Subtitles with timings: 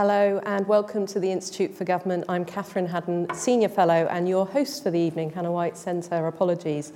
[0.00, 2.24] Hello and welcome to the Institute for Government.
[2.28, 6.28] I'm Catherine Haddon, Senior Fellow, and your host for the evening, Hannah White Centre.
[6.28, 6.92] Apologies.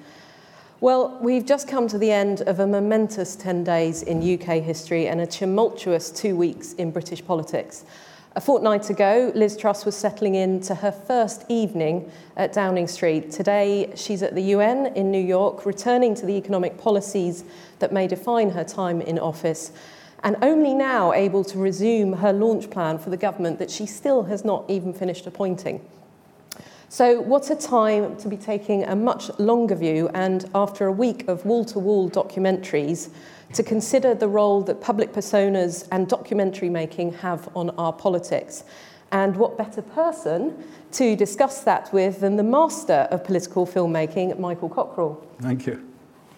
[0.81, 5.09] Well, we've just come to the end of a momentous 10 days in UK history
[5.09, 7.85] and a tumultuous two weeks in British politics.
[8.37, 13.33] A fortnight ago, Liz Truss was settling in to her first evening at Downing Street.
[13.33, 17.43] Today, she's at the UN in New York, returning to the economic policies
[17.81, 19.73] that may define her time in office
[20.25, 24.25] and only now able to resume her launch plan for the government that she still
[24.25, 25.81] has not even finished appointing.
[26.89, 31.27] So, what a time to be taking a much longer view, and after a week
[31.27, 33.09] of wall to wall documentaries,
[33.55, 38.65] to consider the role that public personas and documentary making have on our politics.
[39.11, 44.69] And what better person to discuss that with than the master of political filmmaking, Michael
[44.69, 45.27] Cockerell?
[45.41, 45.92] Thank you.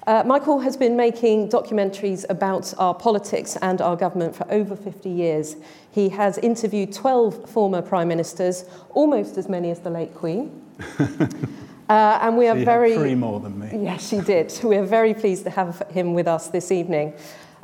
[0.06, 5.08] Uh, Michael has been making documentaries about our politics and our government for over 50
[5.08, 5.56] years.
[5.90, 10.62] He has interviewed 12 former prime ministers, almost as many as the late Queen.
[11.86, 13.68] Uh, and we are very three more than me.
[13.84, 14.58] Yes, she did.
[14.64, 17.12] We are very pleased to have him with us this evening.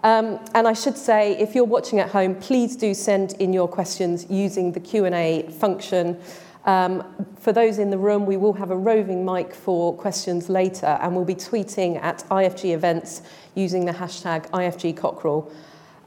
[0.04, 3.66] Um, and I should say, if you're watching at home, please do send in your
[3.66, 6.20] questions using the Q&A function.
[6.64, 7.04] Um,
[7.38, 11.16] for those in the room, we will have a roving mic for questions later, and
[11.16, 13.22] we'll be tweeting at IFG events
[13.54, 15.50] using the hashtag IFG Cockerell.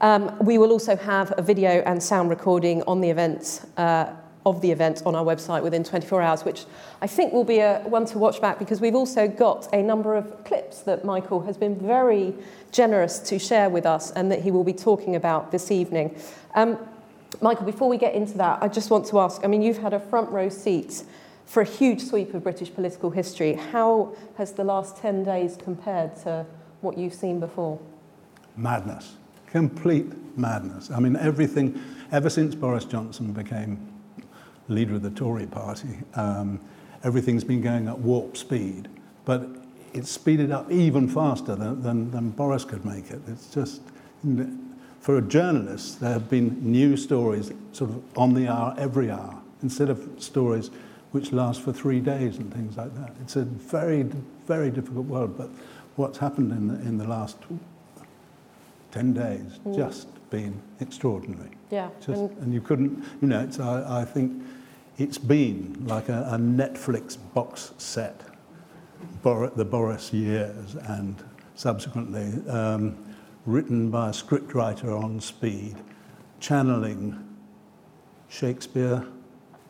[0.00, 4.12] Um, we will also have a video and sound recording on the event, uh,
[4.46, 6.64] of the event on our website within 24 hours, which
[7.00, 10.14] I think will be a one to watch back because we've also got a number
[10.14, 12.34] of clips that Michael has been very
[12.70, 16.16] generous to share with us and that he will be talking about this evening.
[16.54, 16.78] Um,
[17.40, 19.92] Michael, before we get into that, I just want to ask I mean, you've had
[19.92, 21.04] a front row seat
[21.46, 23.54] for a huge sweep of British political history.
[23.54, 26.46] How has the last 10 days compared to
[26.80, 27.78] what you've seen before?
[28.56, 29.16] Madness.
[29.46, 30.90] Complete madness.
[30.90, 31.80] I mean, everything,
[32.12, 33.92] ever since Boris Johnson became
[34.68, 36.60] leader of the Tory party, um,
[37.02, 38.88] everything's been going at warp speed.
[39.24, 39.48] But
[39.92, 43.20] it's speeded up even faster than, than, than Boris could make it.
[43.28, 43.82] It's just
[45.04, 49.38] for a journalist, there have been new stories sort of on the hour, every hour,
[49.62, 50.70] instead of stories
[51.10, 53.14] which last for three days and things like that.
[53.20, 54.04] It's a very,
[54.46, 55.50] very difficult world, but
[55.96, 57.36] what's happened in the, in the last
[58.92, 59.76] 10 days mm.
[59.76, 61.50] just been extraordinary.
[61.70, 61.90] Yeah.
[62.00, 64.42] Just, and, and you couldn't, you know, it's, I, I think
[64.96, 68.22] it's been like a, a Netflix box set,
[69.22, 71.22] Bor- the Boris years and
[71.56, 72.32] subsequently.
[72.48, 73.03] Um,
[73.46, 75.76] written by a scriptwriter on speed,
[76.40, 77.18] channeling
[78.28, 79.06] Shakespeare,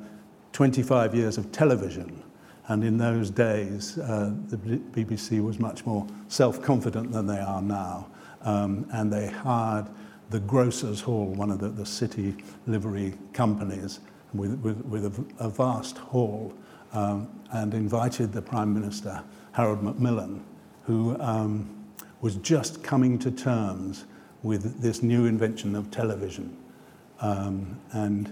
[0.54, 2.24] 25 years of television.
[2.72, 7.62] And in those days, uh, the BBC was much more self confident than they are
[7.62, 8.08] now.
[8.44, 9.88] Um, and they hired
[10.30, 12.34] the Grocers Hall, one of the, the city
[12.68, 14.00] livery companies,
[14.34, 16.54] with, with, with a, a, vast hall,
[16.94, 19.22] um, and invited the Prime Minister,
[19.52, 20.42] Harold Macmillan,
[20.86, 21.70] who um,
[22.22, 24.06] was just coming to terms
[24.44, 26.56] with this new invention of television.
[27.20, 28.32] Um, and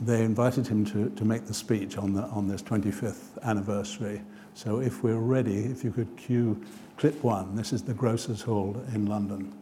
[0.00, 4.22] they invited him to, to make the speech on, the, on this 25th anniversary.
[4.54, 6.60] So if we're ready, if you could cue
[6.96, 9.52] clip one, this is the Grocers Hall in London.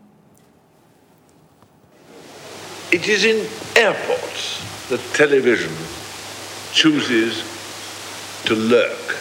[2.92, 3.46] It is in
[3.76, 5.72] airports that television
[6.72, 7.42] chooses
[8.44, 9.16] to lurk.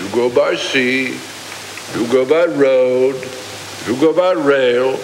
[0.00, 1.18] you go by sea,
[1.94, 3.14] you go by road,
[3.86, 4.98] you go by rail,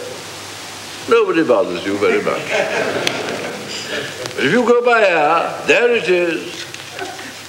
[1.08, 3.21] nobody bothers you very much.
[4.34, 6.64] If you go by air, there it is.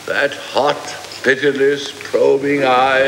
[0.06, 0.76] That hot,
[1.24, 3.08] pitiless, probing eye.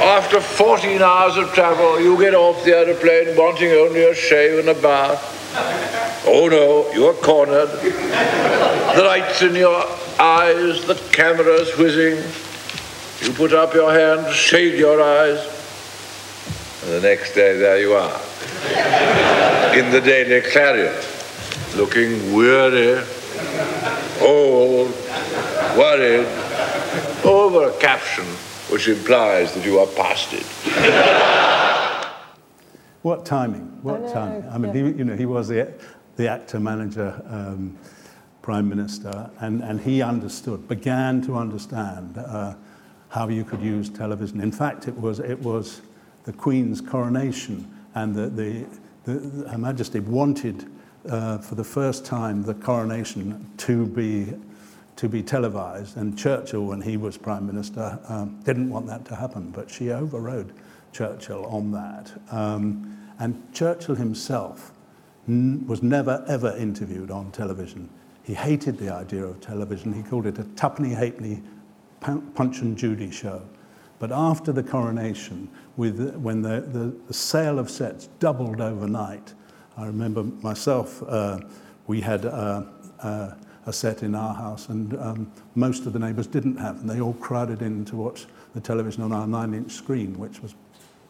[0.00, 4.68] After 14 hours of travel, you get off the aeroplane wanting only a shave and
[4.68, 5.32] a bath.
[6.26, 7.70] Oh no, you're cornered.
[7.70, 9.84] The lights in your
[10.20, 12.22] eyes, the camera's whizzing.
[13.26, 15.53] You put up your hand, shade your eyes,
[16.84, 18.20] and the next day there you are.
[19.74, 20.94] in the Daily Clarion,
[21.76, 23.02] looking weary,
[24.20, 24.90] old,
[25.78, 26.26] worried,
[27.24, 28.26] over a caption
[28.70, 30.44] which implies that you are past it.
[33.02, 33.82] What timing?
[33.82, 34.48] What I timing?
[34.50, 34.92] I mean, yeah.
[34.92, 35.72] he, you know, he was the,
[36.16, 37.78] the actor, manager, um,
[38.42, 42.54] prime minister, and, and he understood, began to understand uh,
[43.08, 44.40] how you could use television.
[44.40, 45.80] In fact, it was, it was
[46.24, 48.66] the Queen's coronation, and the,
[49.04, 50.66] the, Her Majesty wanted,
[51.08, 54.32] uh, for the first time, the coronation to be,
[54.96, 55.96] to be televised.
[55.96, 59.90] And Churchill, when he was prime minister, um, didn't want that to happen, but she
[59.90, 60.52] overrode
[60.92, 62.12] Churchill on that.
[62.30, 64.72] Um, and Churchill himself
[65.28, 67.88] n- was never ever interviewed on television.
[68.22, 69.92] He hated the idea of television.
[69.92, 71.42] He called it a tuppenny halfpenny
[72.00, 73.42] punch and Judy show.
[73.98, 79.34] But after the coronation, with, when the, the, the sale of sets doubled overnight,
[79.76, 81.40] I remember myself, uh,
[81.86, 82.64] we had uh,
[83.00, 83.34] uh,
[83.66, 87.00] a set in our house, and um, most of the neighbours didn't have, and they
[87.00, 90.54] all crowded in to watch the television on our nine inch screen, which was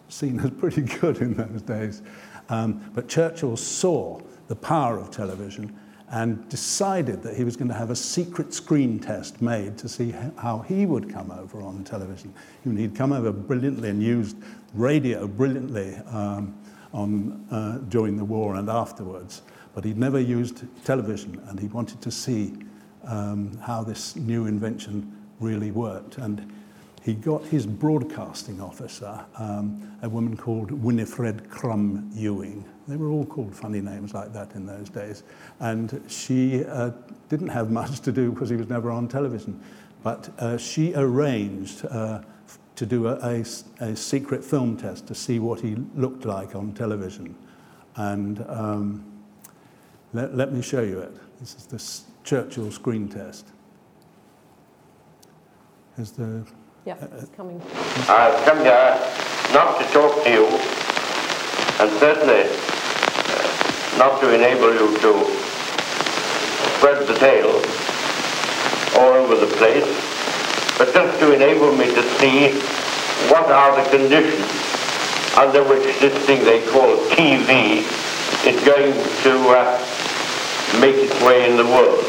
[0.09, 2.03] seen as pretty good in those days.
[2.49, 5.79] Um, but Churchill saw the power of television
[6.15, 10.15] and decided that he was going to have a secret screen test made to see
[10.37, 12.33] how he would come over on television.
[12.63, 14.37] He'd come over brilliantly and used
[14.75, 16.57] radio brilliantly um,
[16.93, 19.43] on, uh, during the war and afterwards,
[19.75, 22.55] but he'd never used television and he wanted to see
[23.09, 26.19] um, how this new invention really worked.
[26.19, 26.49] And
[27.05, 32.65] he got his broadcasting officer, um, a woman called Winifred Crum Ewing.
[32.89, 35.23] They were all called funny names like that in those days.
[35.61, 36.93] And she uh,
[37.29, 39.61] didn't have much to do because he was never on television.
[40.03, 42.23] But uh, she arranged uh,
[42.77, 43.45] to do a
[43.81, 47.35] a secret film test to see what he looked like on television.
[47.97, 49.05] And um,
[50.15, 51.15] let, let me show you it.
[51.39, 53.47] This is the Churchill screen test.
[55.97, 56.47] Here's the
[56.85, 57.63] Yeah, it's coming.
[58.13, 59.01] I've come here
[59.55, 60.45] not to talk to you,
[61.81, 65.25] and certainly uh, not to enable you to
[66.77, 67.57] spread the tale
[69.01, 69.89] all over the place,
[70.77, 72.53] but just to enable me to see
[73.33, 74.45] what are the conditions
[75.39, 77.81] under which this thing they call TV
[78.45, 78.93] is going
[79.23, 79.73] to uh,
[80.83, 82.05] make its way in the world.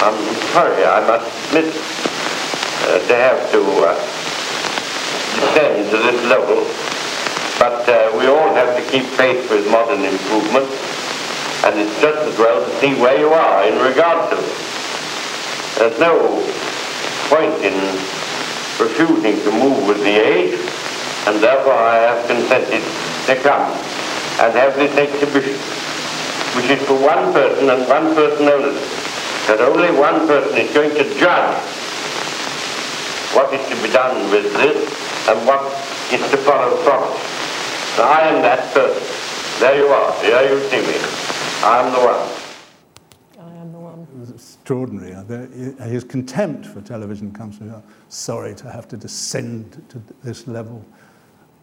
[0.00, 0.16] I'm
[0.56, 2.05] sorry, I must admit
[2.86, 3.94] uh, to have to uh,
[5.34, 6.62] descend to this level,
[7.58, 10.70] but uh, we all have to keep pace with modern improvement,
[11.66, 14.54] and it's just as well to see where you are in regard to it.
[15.78, 16.14] There's no
[17.28, 17.74] point in
[18.78, 20.54] refusing to move with the age,
[21.26, 22.86] and therefore I have consented
[23.26, 23.66] to come
[24.40, 25.58] and have this exhibition,
[26.54, 28.78] which is for one person and one person only.
[29.46, 31.85] That only one person is going to judge
[33.36, 35.60] what is to be done with this and what
[36.10, 37.20] is to follow from it.
[37.94, 39.60] So I am that person.
[39.60, 40.12] There you are.
[40.22, 40.96] Here you see me.
[41.62, 43.46] I am the one.
[43.46, 44.06] I am the one.
[44.14, 45.12] It was extraordinary.
[45.14, 50.46] Uh, His contempt for television comes from, uh, sorry to have to descend to this
[50.46, 50.82] level,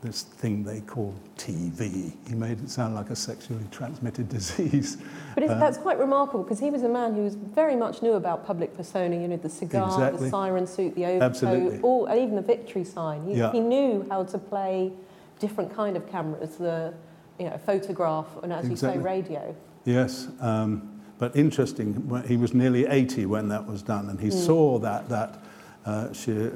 [0.03, 2.13] this thing they call TV.
[2.27, 4.97] He made it sound like a sexually transmitted disease.
[5.33, 8.13] But it's, that's quite remarkable because he was a man who was very much knew
[8.13, 10.25] about public persona, you know, the cigar, Exactly.
[10.25, 11.79] the siren suit, the overcoat, Absolutely.
[11.79, 13.25] all, and even the victory sign.
[13.25, 13.51] He, Yeah.
[13.51, 14.91] he knew how to play
[15.39, 16.93] different kind of cameras, the
[17.39, 19.55] you know, photograph and as you say, radio.
[19.86, 22.24] Yes, um, but interesting.
[22.27, 25.43] He was nearly 80 when that was done, and he saw that that
[25.86, 26.50] uh, she, uh,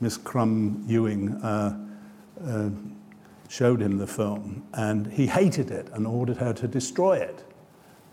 [0.00, 1.85] Miss Crum Ewing uh,
[2.44, 2.70] uh,
[3.48, 7.44] showed him the film, and he hated it and ordered her to destroy it.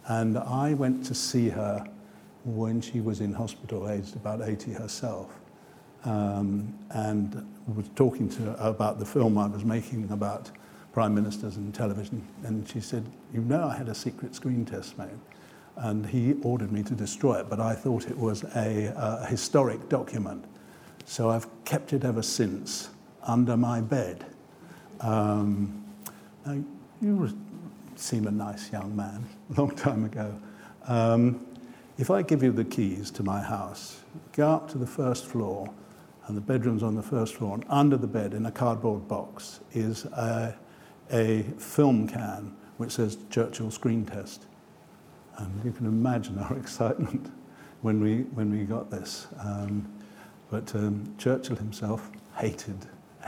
[0.07, 1.85] And I went to see her
[2.45, 5.31] when she was in hospital, aged about 80 herself,
[6.03, 10.51] um, and was talking to her about the film I was making about
[10.91, 12.25] prime ministers and television.
[12.43, 15.19] And she said, You know, I had a secret screen test made.
[15.77, 19.89] And he ordered me to destroy it, but I thought it was a, uh, historic
[19.89, 20.45] document.
[21.05, 22.89] So I've kept it ever since
[23.23, 24.25] under my bed.
[25.01, 25.83] Um,
[26.45, 26.63] now,
[27.01, 27.37] you
[27.95, 30.33] seem a nice young man, a long time ago.
[30.87, 31.45] Um,
[31.97, 34.01] if I give you the keys to my house,
[34.31, 35.69] go up to the first floor,
[36.27, 39.59] and the bedroom's on the first floor, and under the bed in a cardboard box
[39.73, 40.55] is a,
[41.11, 44.45] a film can which says Churchill Screen Test.
[45.37, 47.31] And you can imagine our excitement
[47.81, 49.27] when we, when we got this.
[49.39, 49.87] Um,
[50.49, 52.77] but um, Churchill himself hated,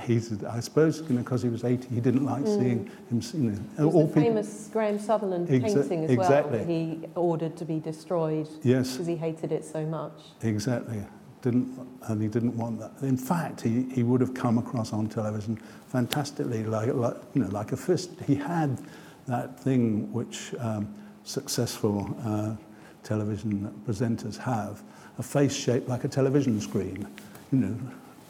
[0.03, 2.59] he's, I suppose, you know, because he was 80, he didn't like mm.
[2.59, 3.21] seeing him.
[3.33, 6.59] You know, all people, famous Graham Sutherland exa- painting as exactly.
[6.59, 8.93] well he ordered to be destroyed yes.
[8.93, 10.13] because he hated it so much.
[10.41, 11.03] Exactly.
[11.41, 12.91] Didn't, and he didn't want that.
[13.01, 15.57] In fact, he, he would have come across on television
[15.89, 18.11] fantastically like, like, you know, like a fist.
[18.25, 18.79] He had
[19.27, 22.55] that thing which um, successful uh,
[23.03, 24.81] television presenters have,
[25.17, 27.07] a face shaped like a television screen.
[27.51, 27.77] You know,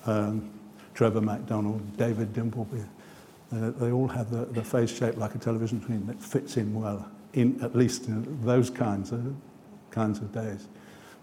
[0.05, 0.51] um,
[0.95, 2.87] Trevor McDonald, David Dimbleby,
[3.51, 6.73] uh, they all have the, the face shaped like a television screen that fits in
[6.73, 9.35] well, in at least in those kinds of,
[9.91, 10.67] kinds of days.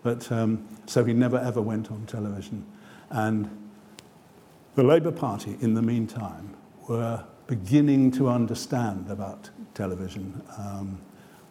[0.02, 2.64] But um, so he never ever went on television.
[3.10, 3.50] And
[4.74, 6.54] the Labour Party, in the meantime,
[6.88, 10.42] were beginning to understand about television.
[10.58, 11.00] Um,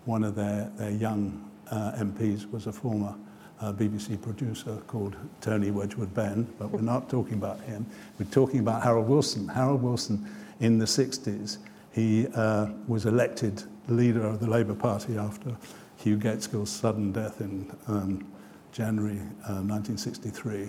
[0.05, 3.15] one of their, their young uh, MPs was a former
[3.61, 7.85] uh, BBC producer called Tony Wedgwood Benn, but we're not talking about him.
[8.19, 9.47] We're talking about Harold Wilson.
[9.47, 10.27] Harold Wilson,
[10.59, 11.57] in the 60s,
[11.91, 15.55] he uh, was elected leader of the Labour Party after
[15.97, 18.25] Hugh Gaitskell's sudden death in um,
[18.71, 20.63] January 1963.
[20.63, 20.67] Uh,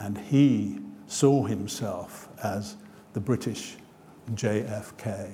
[0.00, 2.76] and he saw himself as
[3.14, 3.76] the British
[4.32, 5.32] JFK.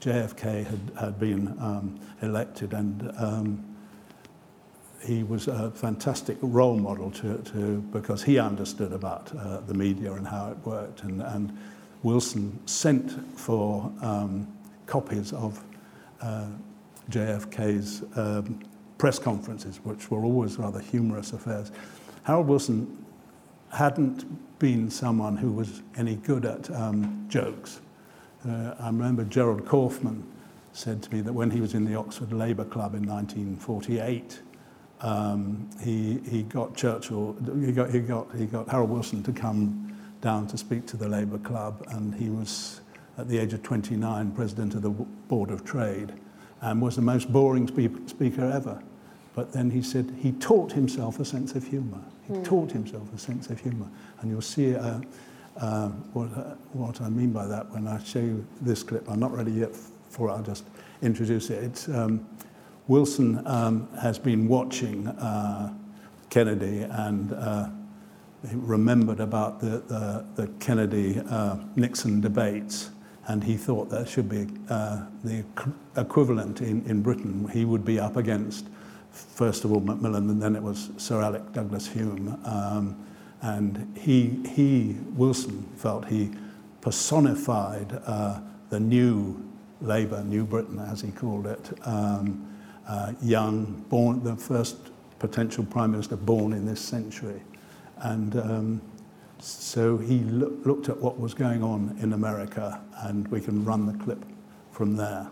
[0.00, 3.73] JFK had, had been um, elected and um,
[5.04, 10.12] he was a fantastic role model to, to because he understood about uh, the media
[10.12, 11.02] and how it worked.
[11.02, 11.56] And, and
[12.02, 14.46] Wilson sent for um,
[14.86, 15.62] copies of
[16.20, 16.46] uh,
[17.10, 18.60] JFK's um,
[18.98, 21.70] press conferences, which were always rather humorous affairs.
[22.22, 23.04] Harold Wilson
[23.70, 24.24] hadn't
[24.58, 27.80] been someone who was any good at um, jokes.
[28.48, 30.24] Uh, I remember Gerald Kaufman
[30.72, 34.40] said to me that when he was in the Oxford Labour Club in 1948,
[35.00, 39.96] um, he, he got Churchill, he got, he, got, he got Harold Wilson to come
[40.20, 42.80] down to speak to the Labour Club, and he was,
[43.18, 46.12] at the age of 29, president of the Board of Trade,
[46.62, 48.82] and was the most boring spe- speaker ever.
[49.34, 52.00] But then he said he taught himself a sense of humour.
[52.26, 52.44] He mm.
[52.44, 53.88] taught himself a sense of humour.
[54.20, 55.00] And you'll see uh,
[55.58, 59.08] uh, what, uh, what I mean by that when I show you this clip.
[59.08, 59.74] I'm not ready yet
[60.08, 60.64] for it, I'll just
[61.02, 61.62] introduce it.
[61.62, 62.26] It's, um,
[62.86, 65.72] Wilson um, has been watching uh,
[66.28, 67.68] Kennedy and uh,
[68.52, 72.90] remembered about the, the, the Kennedy uh, Nixon debates,
[73.26, 75.44] and he thought there should be uh, the
[75.96, 77.48] equivalent in, in Britain.
[77.48, 78.66] He would be up against,
[79.10, 82.38] first of all, Macmillan, and then it was Sir Alec Douglas Home.
[82.44, 83.06] Um,
[83.40, 86.32] and he, he, Wilson, felt he
[86.82, 89.42] personified uh, the new
[89.80, 91.78] Labour, New Britain, as he called it.
[91.86, 92.50] Um,
[92.88, 94.76] uh, young, born the first
[95.18, 97.40] potential prime minister born in this century.
[97.98, 98.82] And um,
[99.38, 103.86] so he lo- looked at what was going on in America, and we can run
[103.86, 104.24] the clip
[104.70, 105.28] from there.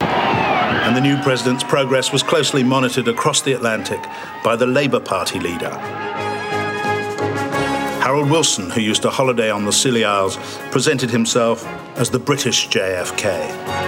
[0.00, 4.00] And the new president's progress was closely monitored across the Atlantic
[4.44, 5.70] by the Labour Party leader.
[8.00, 10.38] Harold Wilson, who used to holiday on the Scilly Isles,
[10.70, 11.66] presented himself
[11.96, 13.85] as the British JFK.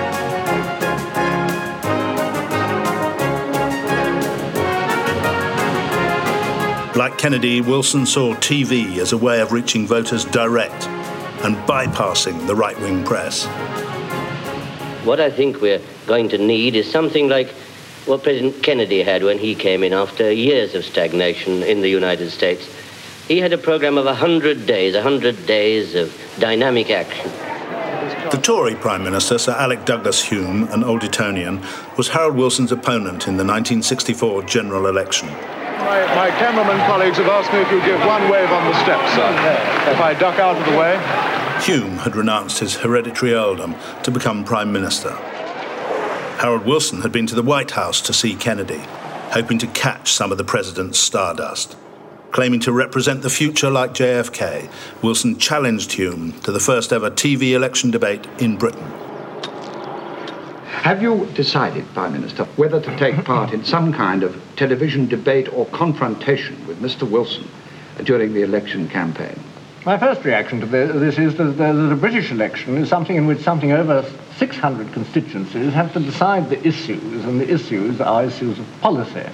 [6.99, 10.89] Like Kennedy, Wilson saw TV as a way of reaching voters direct
[11.45, 13.47] and bypassing the right wing press.
[15.07, 17.51] What I think we're going to need is something like
[18.07, 22.33] what President Kennedy had when he came in after years of stagnation in the United
[22.33, 22.69] States.
[23.29, 27.31] He had a program of 100 days, 100 days of dynamic action.
[28.33, 31.65] The Tory Prime Minister, Sir Alec Douglas Home, an old Etonian,
[31.97, 35.29] was Harold Wilson's opponent in the 1964 general election.
[35.89, 39.11] My, my cameraman colleagues have asked me if you give one wave on the steps,
[39.15, 39.91] sir.
[39.91, 40.97] If I duck out of the way.
[41.65, 45.13] Home had renounced his hereditary earldom to become Prime Minister.
[46.43, 48.83] Harold Wilson had been to the White House to see Kennedy,
[49.31, 51.75] hoping to catch some of the president's stardust.
[52.33, 54.71] Claiming to represent the future like JFK,
[55.03, 59.08] Wilson challenged Home to the first ever TV election debate in Britain.
[60.79, 65.53] Have you decided, Prime Minister, whether to take part in some kind of television debate
[65.53, 67.03] or confrontation with Mr.
[67.03, 67.49] Wilson
[68.05, 69.39] during the election campaign?
[69.85, 73.73] My first reaction to this is that the British election is something in which something
[73.73, 79.27] over 600 constituencies have to decide the issues, and the issues are issues of policy.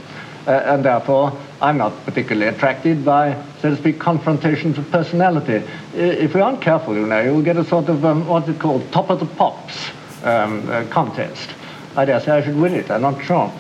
[0.47, 5.63] Uh, and therefore, I'm not particularly attracted by, so to speak, confrontations of personality.
[5.95, 8.91] If we aren't careful, you know, you'll get a sort of, um, what's it called,
[8.93, 9.91] top of the pops
[10.25, 11.51] um, uh, contest.
[11.97, 13.53] I dare say I should win it, I'm not sure.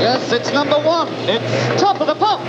[0.00, 1.08] Yes, it's number one.
[1.28, 2.40] It's top of the pop.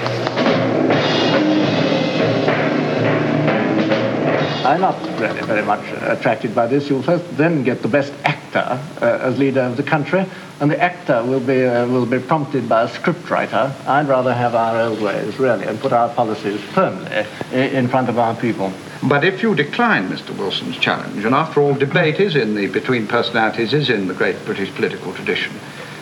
[4.66, 6.90] I'm not really very much attracted by this.
[6.90, 10.26] You'll first then get the best actor uh, as leader of the country,
[10.60, 13.74] and the actor will be, uh, will be prompted by a scriptwriter.
[13.88, 18.18] I'd rather have our old ways, really, and put our policies firmly in front of
[18.18, 18.72] our people.
[19.04, 20.36] But if you decline Mr.
[20.36, 24.44] Wilson's challenge, and after all, debate is in the between personalities is in the great
[24.46, 25.54] British political tradition,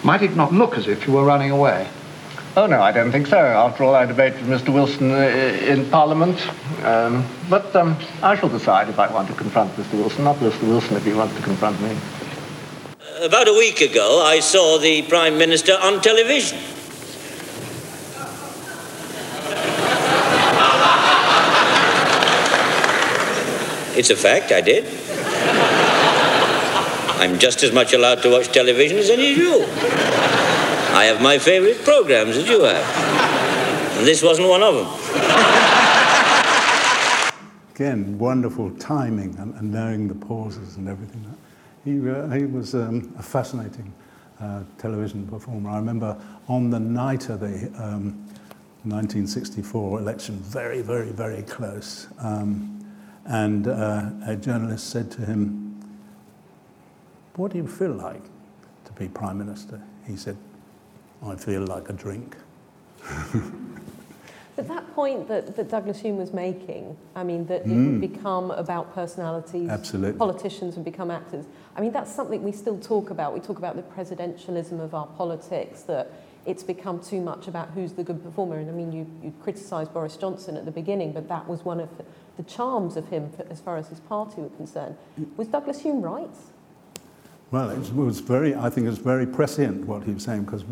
[0.03, 1.87] might it not look as if you were running away?
[2.57, 3.37] Oh, no, I don't think so.
[3.37, 4.73] After all, I debate with Mr.
[4.73, 6.39] Wilson uh, in Parliament.
[6.85, 9.95] Um, but um, I shall decide if I want to confront Mr.
[9.95, 10.63] Wilson, not Mr.
[10.63, 11.97] Wilson if he wants to confront me.
[13.21, 16.57] About a week ago, I saw the Prime Minister on television.
[23.97, 24.83] It's a fact, I did.
[27.21, 29.63] I'm just as much allowed to watch television as any of you.
[30.93, 33.97] I have my favorite programs as you have.
[33.97, 34.87] And this wasn't one of them.
[37.75, 41.25] Again, wonderful timing and, and knowing the pauses and everything.
[41.85, 43.93] He, uh, he was um, a fascinating
[44.41, 45.69] uh, television performer.
[45.69, 48.25] I remember on the night of the um,
[48.83, 52.07] 1964 election, very, very, very close.
[52.19, 52.71] Um,
[53.25, 55.79] and uh, a journalist said to him,
[57.35, 58.23] What do you feel like
[58.85, 59.79] to be Prime Minister?
[60.07, 60.37] He said,
[61.23, 62.35] I feel like a drink.
[64.55, 67.99] But that point that, that Douglas Home was making, I mean, that it hmm.
[67.99, 70.17] would become about personalities, Absolutely.
[70.17, 71.45] politicians would become actors.
[71.75, 73.33] I mean, that's something we still talk about.
[73.33, 76.09] We talk about the presidentialism of our politics, that
[76.45, 78.57] it's become too much about who's the good performer.
[78.57, 81.81] And I mean, you, you criticised Boris Johnson at the beginning, but that was one
[81.81, 82.05] of the,
[82.37, 84.95] the charms of him as far as his party were concerned.
[85.35, 86.29] Was Douglas Home right?
[87.51, 90.23] Well, it was, it was very, I think it was very prescient what he was
[90.23, 90.63] saying because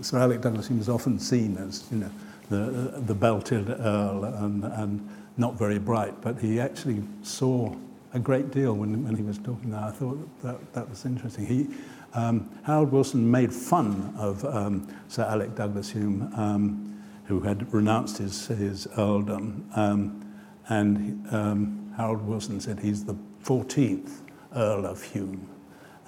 [0.00, 2.10] Sir Alec Douglas Home was often seen as, you know,
[2.50, 7.74] the, the belted earl and, and not very bright, but he actually saw
[8.12, 9.80] a great deal when, when he was talking there.
[9.80, 11.46] I thought that, that was interesting.
[11.46, 11.68] He,
[12.12, 18.18] um, Harold Wilson made fun of um, Sir Alec Douglas Home, um, who had renounced
[18.18, 20.26] his, his earldom, um,
[20.68, 24.22] and um, Harold Wilson said he's the 14th
[24.54, 25.48] Earl of Home.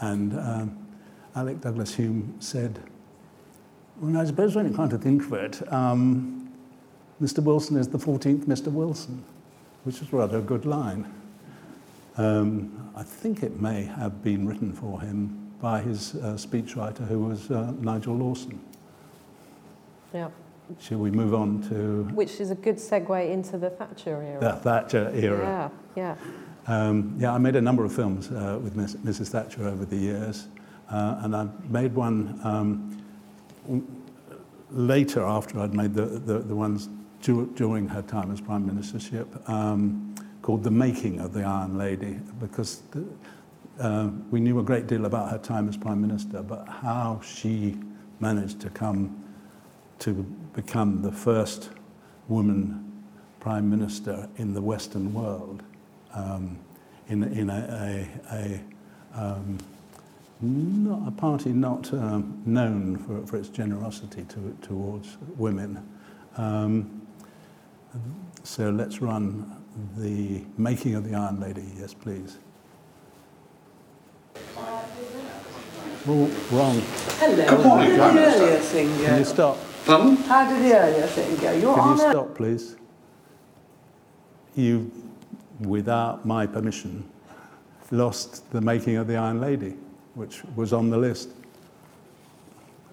[0.00, 0.86] And um,
[1.36, 2.80] Alec Douglas Home said,
[4.02, 6.52] well, I suppose when you come to think of it, um,
[7.22, 7.38] Mr.
[7.38, 8.66] Wilson is the 14th Mr.
[8.66, 9.22] Wilson,
[9.84, 11.06] which is rather a good line.
[12.16, 17.20] Um, I think it may have been written for him by his uh, speechwriter, who
[17.20, 18.58] was uh, Nigel Lawson.
[20.12, 20.30] Yeah.
[20.80, 24.40] Shall we move on to Which is a good segue into the Thatcher era.
[24.40, 25.70] the Thatcher era?
[25.96, 26.16] Yeah,
[26.66, 26.86] yeah.
[26.88, 29.28] Um, yeah, I made a number of films uh, with Mrs.
[29.28, 30.48] Thatcher over the years,
[30.90, 33.01] uh, and I made one um,
[34.70, 36.88] later after I'd made the, the, the ones
[37.20, 42.18] du- during her time as Prime Ministership um, called The Making of the Iron Lady,
[42.40, 43.04] because the,
[43.78, 47.78] uh, we knew a great deal about her time as Prime Minister, but how she
[48.20, 49.22] managed to come
[49.98, 50.14] to
[50.54, 51.70] become the first
[52.28, 53.04] woman
[53.40, 55.62] Prime Minister in the Western world
[56.14, 56.58] um,
[57.08, 58.60] in, in a, a,
[59.16, 59.58] a, um,
[60.42, 65.86] not, a party not um, known for, for its generosity to, towards women.
[66.36, 67.06] Um,
[68.42, 69.50] so let's run
[69.96, 71.64] the making of the Iron Lady.
[71.78, 72.38] Yes, please.
[76.04, 76.82] Oh, wrong.
[77.20, 77.46] Hello.
[77.46, 79.22] Come on, How did the earlier thing Can you go?
[79.22, 79.58] stop?
[79.86, 80.16] Pardon?
[80.16, 81.52] How did the earlier thing go?
[81.52, 82.76] You're Can on you a- stop, please?
[84.56, 84.90] You,
[85.60, 87.08] without my permission,
[87.90, 89.74] lost the making of the Iron Lady,
[90.14, 91.30] which was on the list.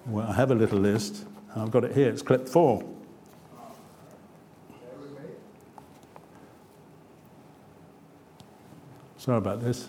[0.06, 1.24] Well, I have a little list.
[1.54, 2.08] I've got it here.
[2.08, 2.82] It's clip four.
[9.18, 9.88] Sorry about this.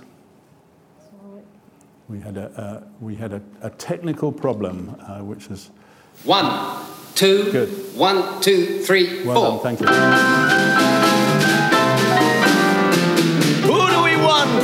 [2.09, 5.69] We had a, uh, we had a, a technical problem, uh, which is
[6.25, 7.69] One, two, Good.
[7.95, 9.49] one, two, three, well four.
[9.51, 9.77] done.
[9.77, 9.87] Thank you.
[13.63, 14.63] Who do we want?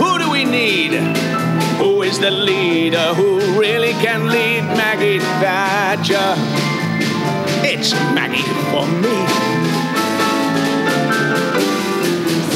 [0.00, 1.17] Who do we need?
[2.08, 6.16] Who is the leader who really can lead Maggie Thatcher?
[7.68, 8.38] It's Maggie
[8.72, 9.12] for me.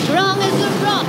[0.04, 1.04] Strong as a rock,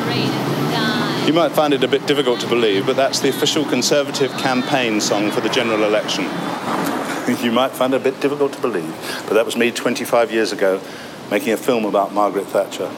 [0.00, 1.26] straight as a dime.
[1.26, 4.98] You might find it a bit difficult to believe, but that's the official Conservative campaign
[4.98, 6.24] song for the general election.
[7.44, 8.96] you might find it a bit difficult to believe,
[9.28, 10.80] but that was me 25 years ago
[11.30, 12.90] making a film about Margaret Thatcher.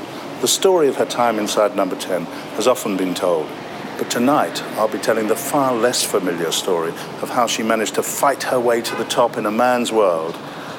[0.43, 3.49] The story of her time inside Number 10 has often been told.
[3.97, 6.91] But tonight, I'll be telling the far less familiar story
[7.23, 10.37] of how she managed to fight her way to the top in a man's world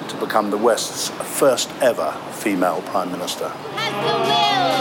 [0.10, 3.48] to become the West's first ever female Prime Minister.
[3.48, 4.76] Who has the will?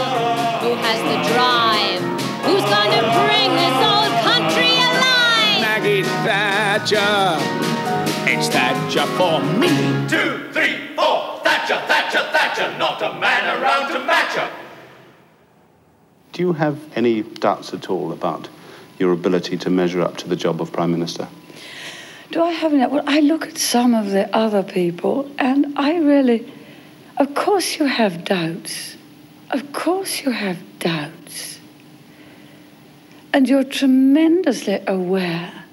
[0.67, 2.03] Who has the drive?
[2.43, 5.61] Who's going to bring this old country alive?
[5.63, 7.39] Maggie Thatcher.
[8.27, 9.69] It's Thatcher for me.
[10.09, 11.39] Two, three, four.
[11.43, 12.77] Thatcher, Thatcher, Thatcher.
[12.77, 14.64] Not a man around to match her.
[16.35, 18.49] Do you have any doubts at all about
[18.99, 21.29] your ability to measure up to the job of Prime Minister?
[22.29, 22.85] Do I have any?
[22.85, 26.51] Well, I look at some of the other people and I really.
[27.15, 28.97] Of course, you have doubts.
[29.51, 31.61] Of course, you have doubts.
[33.31, 35.63] And you're tremendously aware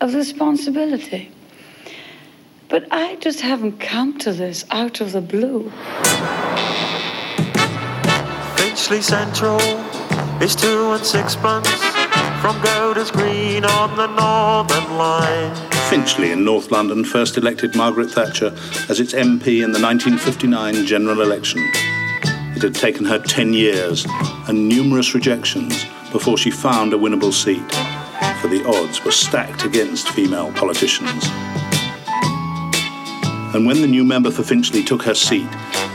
[0.00, 1.32] of responsibility.
[2.68, 5.72] But I just haven't come to this out of the blue.
[8.72, 9.60] Finchley Central
[10.40, 11.68] is two and sixpence
[12.40, 15.54] from Golders Green on the Northern Line.
[15.90, 18.46] Finchley in North London first elected Margaret Thatcher
[18.88, 21.60] as its MP in the 1959 general election.
[22.56, 24.06] It had taken her 10 years
[24.48, 27.70] and numerous rejections before she found a winnable seat,
[28.40, 31.26] for the odds were stacked against female politicians.
[33.54, 35.46] And when the new member for Finchley took her seat,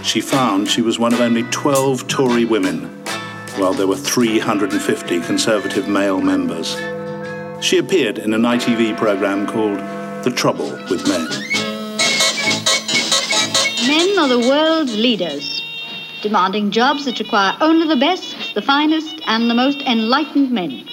[0.03, 2.85] she found she was one of only 12 Tory women,
[3.57, 6.75] while there were 350 Conservative male members.
[7.59, 9.79] She appeared in an ITV programme called
[10.23, 11.27] The Trouble with Men.
[13.87, 15.63] Men are the world's leaders,
[16.21, 20.87] demanding jobs that require only the best, the finest, and the most enlightened men.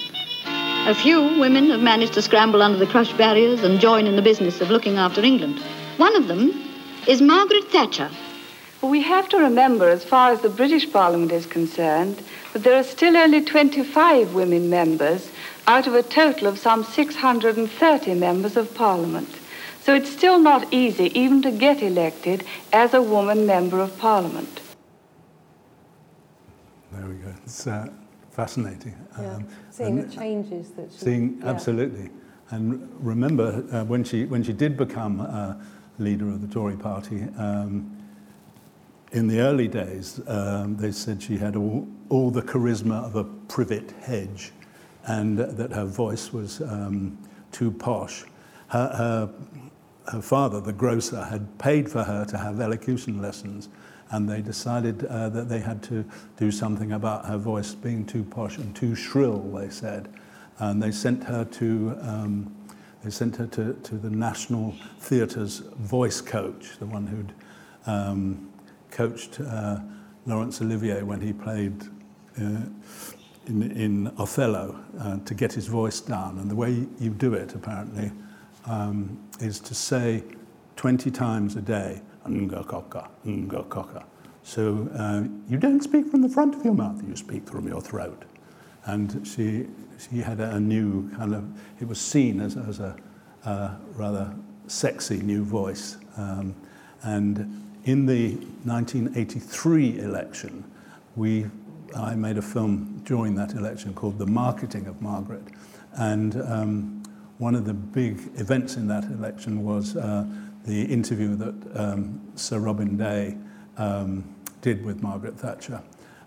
[0.87, 4.23] A few women have managed to scramble under the crushed barriers and join in the
[4.23, 5.61] business of looking after England.
[5.97, 6.51] One of them
[7.07, 8.11] is Margaret Thatcher.
[8.81, 12.75] Well, we have to remember, as far as the British Parliament is concerned, that there
[12.75, 15.31] are still only 25 women members
[15.67, 19.29] out of a total of some 630 members of Parliament.
[19.81, 24.59] So it's still not easy even to get elected as a woman member of Parliament.
[26.91, 27.33] There we go.
[27.45, 27.87] It's uh,
[28.31, 28.95] fascinating.
[29.17, 29.35] Yeah.
[29.35, 30.97] Um, Seeing the changes that she.
[30.97, 31.49] Seeing yeah.
[31.49, 32.09] absolutely,
[32.49, 35.55] and remember uh, when she when she did become uh,
[35.97, 37.23] leader of the Tory party.
[37.37, 37.91] Um,
[39.11, 43.23] in the early days, um, they said she had all, all the charisma of a
[43.23, 44.51] privet hedge,
[45.05, 47.17] and that her voice was um,
[47.51, 48.23] too posh.
[48.67, 49.29] Her, her,
[50.11, 53.69] her father, the grocer, had paid for her to have elocution lessons,
[54.11, 56.05] and they decided uh, that they had to
[56.37, 60.09] do something about her voice being too posh and too shrill, they said.
[60.57, 62.55] And they sent her to, um,
[63.05, 67.33] they sent her to, to the National Theatre's voice coach, the one who'd
[67.85, 68.51] um,
[68.89, 69.77] coached uh,
[70.25, 71.83] Laurence Olivier when he played
[72.41, 72.65] uh,
[73.45, 76.39] in, in Othello uh, to get his voice down.
[76.39, 78.11] And the way you do it, apparently,
[78.65, 80.23] um, is to say
[80.75, 84.03] 20 times a day, Nga koka, Nga koka.
[84.41, 87.81] So uh, you don't speak from the front of your mouth, you speak from your
[87.81, 88.25] throat.
[88.85, 91.45] And she, she had a new kind of,
[91.79, 92.95] it was seen as, as a
[93.95, 94.33] rather
[94.67, 95.97] sexy new voice.
[96.17, 96.55] Um,
[97.03, 97.39] and
[97.85, 98.31] in the
[98.63, 100.63] 1983 election,
[101.15, 101.45] we,
[101.95, 105.43] I made a film during that election called The Marketing of Margaret.
[105.93, 107.03] And um,
[107.37, 110.25] one of the big events in that election was uh,
[110.65, 113.37] the interview that um, Sir Robin Day
[113.77, 115.81] um, did with Margaret Thatcher.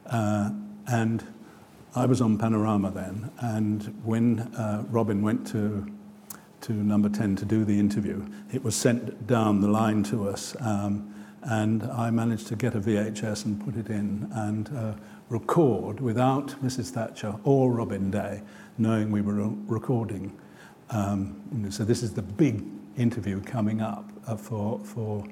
[0.07, 0.51] Uh,
[0.87, 1.25] and
[1.95, 5.87] I was on Panorama then, and when uh, Robin went to,
[6.63, 10.55] to number 10 to do the interview, it was sent down the line to us.
[10.61, 14.93] Um, and I managed to get a VHS and put it in and uh,
[15.29, 16.91] record without Mrs.
[16.91, 18.43] Thatcher or Robin Day
[18.77, 20.37] knowing we were recording.
[20.91, 22.65] Um, so this is the big
[22.97, 25.25] interview coming up uh, for, for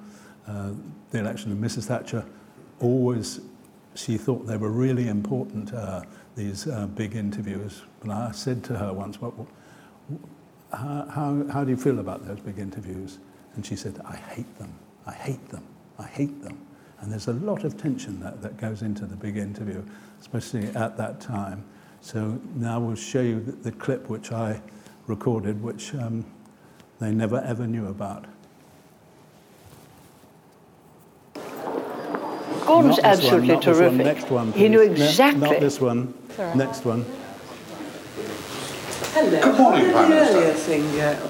[0.47, 0.71] uh,
[1.11, 1.85] the election of Mrs.
[1.85, 2.25] Thatcher.
[2.81, 3.41] Always,
[3.97, 6.03] she thought they were really important, uh,
[6.37, 7.83] these uh, big interviews.
[8.03, 9.35] And I said to her once, what,
[10.73, 13.19] how, how, how do you feel about those big interviews?
[13.55, 14.75] And she said, I hate them.
[15.07, 15.65] I hate them.
[15.99, 16.61] I hate them.
[17.01, 19.83] And there's a lot of tension that, that goes into the big interview,
[20.21, 21.65] especially at that time.
[22.01, 24.61] So now we'll show you the, the clip which I
[25.07, 26.25] recorded, which um,
[27.01, 28.27] they never ever knew about.
[32.67, 34.07] Gordon was Not one, absolutely one, terrific.
[34.07, 34.99] Next one, He knew please.
[34.99, 35.41] Ne- exactly.
[35.51, 36.15] not this one.
[36.39, 36.57] all right.
[36.57, 37.05] Next one.
[39.15, 39.41] Hello.
[39.43, 40.39] Good morning, How Prime did the Minister.
[40.39, 41.29] earlier thing go?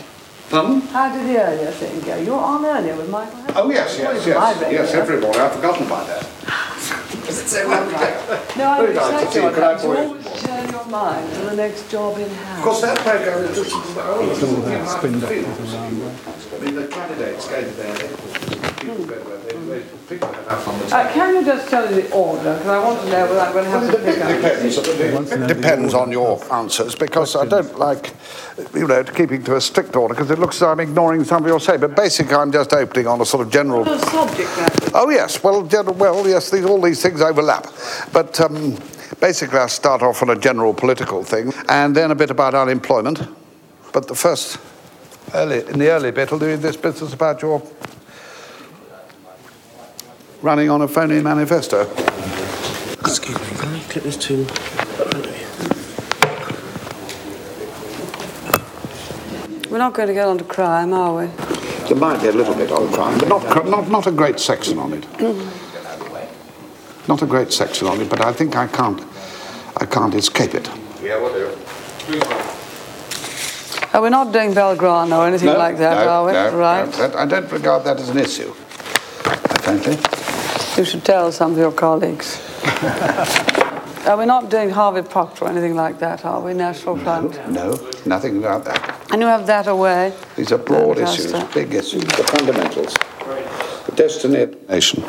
[0.50, 0.80] Pardon?
[0.88, 2.16] How did the earlier thing go?
[2.16, 3.36] You were on earlier with Michael.
[3.36, 3.54] Hudson.
[3.56, 4.72] Oh, yes, Well, yes, yes.
[4.72, 5.40] Yes, every morning.
[5.40, 6.26] I've forgotten about that.
[7.28, 8.56] Is it so well right?
[8.56, 9.32] No, I'm Very to excited.
[9.32, 9.50] see you.
[9.50, 12.58] Can I You always turn your mind for the next job in hand?
[12.58, 13.72] Of course, that programme is just...
[13.74, 16.02] Oh, It's all that spin doctors around.
[16.54, 17.94] I mean, the candidates go to their
[18.86, 21.88] people go where they, they pick that up on the Uh, can you just tell
[21.90, 22.54] me the order?
[22.54, 25.40] Because I want to know whether I'm going to have to pick up.
[25.40, 28.14] It depends on your answers because I don't like,
[28.74, 31.42] you know, keeping to a strict order because it looks as though I'm ignoring some
[31.42, 31.76] of your say.
[31.76, 33.84] But basically, I'm just opening on a sort of general.
[33.84, 34.90] The subject matter.
[34.94, 37.66] Oh yes, well, gen- well, yes, these, all these things overlap.
[38.12, 38.78] But um,
[39.20, 43.20] basically, I start off on a general political thing and then a bit about unemployment.
[43.92, 44.58] But the first,
[45.34, 47.62] early, in the early bit, I'll do this business about your
[50.42, 51.82] running on a phony manifesto.
[53.00, 54.46] Excuse me, can I clip this to
[59.70, 61.26] We're not going to get on to crime, are we?
[61.88, 64.38] There might be a little bit on crime, but not, cr- not, not a great
[64.40, 65.06] section on it.
[67.08, 69.02] Not a great section on it, but I think I can't,
[69.76, 70.68] I can't escape it.
[71.02, 71.46] Yeah, what do?
[73.92, 76.32] Are we not doing Belgrano or anything No, like that, no, are we?
[76.32, 76.86] no, right.
[76.86, 78.52] no, that- I don't regard that as an issue,
[79.62, 79.96] frankly.
[80.76, 82.38] You should tell some of your colleagues.
[84.06, 86.52] are we not doing Harvey Proctor or anything like that, are we?
[86.52, 87.48] National Front.
[87.50, 89.10] No, nothing about that.
[89.10, 90.12] And you have that away.
[90.36, 91.34] These are broad Fantastic.
[91.34, 92.94] issues, big issues, the fundamentals.
[93.86, 95.02] The destiny of the nation.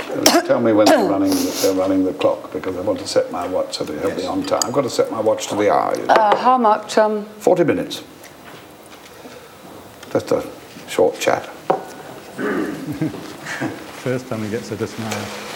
[0.45, 3.45] Tell me when they're running, they're running the clock because I want to set my
[3.45, 4.61] watch so that it'll be on time.
[4.63, 5.93] I've got to set my watch to the hour.
[5.99, 6.13] You know.
[6.13, 6.97] Uh, how much?
[6.97, 8.03] Um, 40 minutes.
[10.13, 10.49] Just a
[10.87, 11.45] short chat.
[14.07, 15.46] First time he gets her to smile.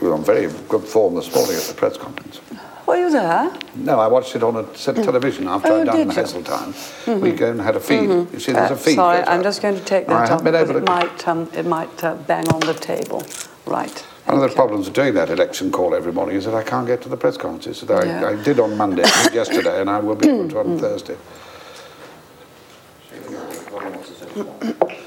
[0.00, 2.40] You were on very good form this morning at the press conference.
[2.86, 3.50] were you there?
[3.76, 6.22] No, I watched it on a set television after Oh, I'd done did you?
[6.22, 6.72] Heseltine.
[7.06, 7.20] Mhm.
[7.20, 8.08] We go and had a feed.
[8.08, 8.32] Mhm.
[8.32, 8.96] You see, there's Uh, a feed.
[8.96, 10.92] Sorry, I'm just going to take I that haven't off been because able it to-
[10.92, 13.22] might, um, it might uh, bang on the table.
[13.66, 14.04] Right.
[14.26, 16.86] One of the problems of doing that election call every morning is that I can't
[16.86, 17.78] get to the press conferences.
[17.86, 18.28] So I, Yeah.
[18.28, 21.16] I did on Monday, yesterday, and I will be able to on Thursday.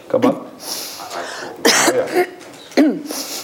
[0.10, 0.48] Come on.
[1.90, 2.26] Oh, yeah.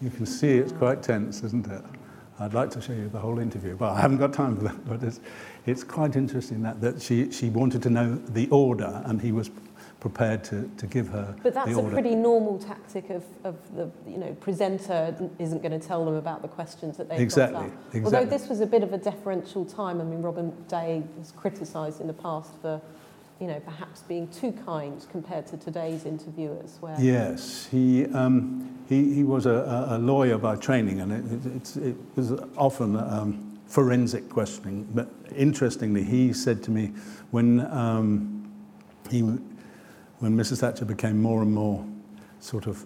[0.00, 1.82] You can see it's quite tense, isn't it?
[2.38, 4.84] I'd like to show you the whole interview, but I haven't got time for that.
[4.88, 5.20] But it's,
[5.66, 9.50] it's quite interesting that, that she, she wanted to know the order, and he was
[10.00, 13.90] prepared to, to give her But that's the a pretty normal tactic of, of the
[14.06, 17.72] you know presenter isn't going to tell them about the questions that they've Exactly, got
[17.92, 18.04] exactly.
[18.04, 20.00] Although this was a bit of a deferential time.
[20.00, 22.80] I mean, Robin Day was criticised in the past for
[23.40, 26.76] you know perhaps being too kind compared to today's interviewers.
[26.80, 31.88] Where Yes, he, um, he, he was a, a lawyer by training, and it, it,
[31.88, 34.86] it was often um, forensic questioning.
[34.92, 36.92] But interestingly, he said to me
[37.30, 38.52] when, um,
[39.08, 40.58] he, when Mrs.
[40.58, 41.86] Thatcher became more and more
[42.40, 42.84] sort of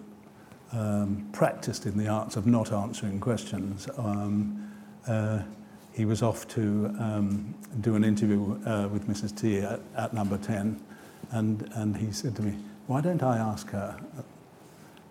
[0.71, 4.71] um, practiced in the arts of not answering questions, um,
[5.07, 5.41] uh,
[5.95, 9.35] he was off to um, do an interview uh, with Mrs.
[9.39, 10.81] T at, at number 10,
[11.31, 13.97] and, and he said to me, Why don't I ask her,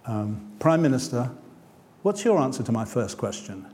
[0.05, 1.31] um, Prime Minister,
[2.03, 3.67] what's your answer to my first question?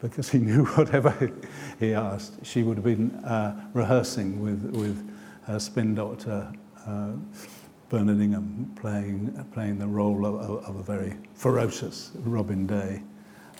[0.00, 1.32] Because he knew whatever
[1.80, 5.10] he asked, she would have been uh, rehearsing with, with
[5.44, 6.52] her spin doctor,
[6.86, 7.12] uh,
[7.88, 13.02] Bernard Ingham, playing, playing the role of, of, a very ferocious Robin Day.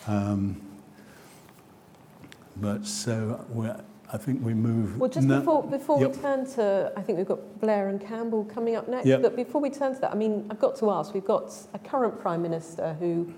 [0.06, 0.60] Um,
[2.56, 3.76] but so we're,
[4.12, 4.98] I think we move.
[4.98, 6.16] Well, just before, before Yep.
[6.16, 9.06] we turn to, I think we've got Blair and Campbell coming up next.
[9.06, 9.22] Yep.
[9.22, 11.78] But before we turn to that, I mean, I've got to ask, we've got a
[11.78, 13.32] current Prime Minister who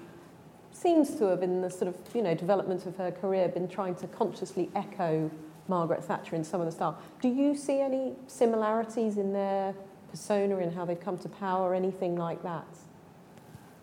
[0.72, 3.94] seems to have, in the sort of, you know, development of her career, been trying
[3.96, 5.30] to consciously echo
[5.68, 6.98] Margaret Thatcher in some of the style.
[7.22, 9.74] Do you see any similarities in their
[10.10, 12.66] persona, in how they've come to power, anything like that?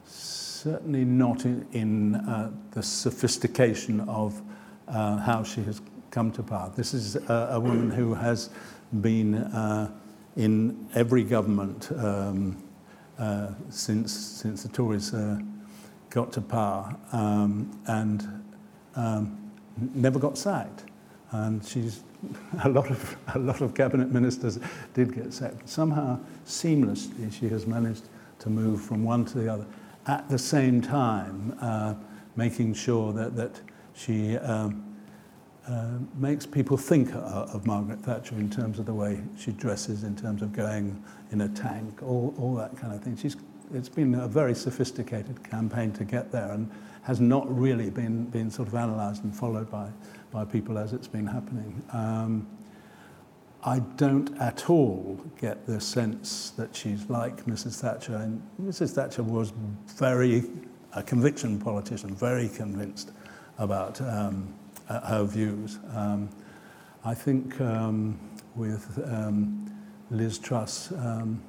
[0.05, 4.41] Certainly not in, in uh, the sophistication of
[4.91, 6.71] uh, how she has come to power.
[6.75, 8.49] This is a, a woman who has
[9.01, 9.89] been uh,
[10.35, 12.61] in every government um,
[13.17, 15.39] uh, since, since the Tories uh,
[16.09, 18.43] got to power um, and
[18.95, 19.51] um,
[19.93, 20.85] never got sacked.
[21.31, 22.03] And she's
[22.63, 24.59] a lot of a lot of cabinet ministers
[24.93, 25.67] did get sacked.
[25.67, 29.65] Somehow, seamlessly, she has managed to move from one to the other.
[30.07, 31.95] At the same time, uh,
[32.35, 33.61] making sure that that
[33.93, 34.91] she um,
[35.67, 40.03] uh, makes people think of, of Margaret Thatcher in terms of the way she dresses,
[40.03, 43.15] in terms of going in a tank, all, all that kind of thing.
[43.15, 43.37] She's,
[43.73, 46.69] it's been a very sophisticated campaign to get there and
[47.03, 49.89] has not really been, been sort of analysed and followed by,
[50.31, 51.83] by people as it's been happening.
[51.93, 52.47] Um,
[53.63, 57.79] I don't at all get the sense that she's like Mrs.
[57.79, 58.15] Thatcher.
[58.15, 58.91] And Mrs.
[58.91, 59.53] Thatcher was
[59.95, 60.43] very,
[60.93, 63.11] a conviction politician, very convinced
[63.57, 64.53] about um,
[64.89, 65.79] uh, her views.
[65.95, 66.29] Um,
[67.03, 68.19] I think um,
[68.55, 69.71] with um,
[70.09, 71.41] Liz Truss, um,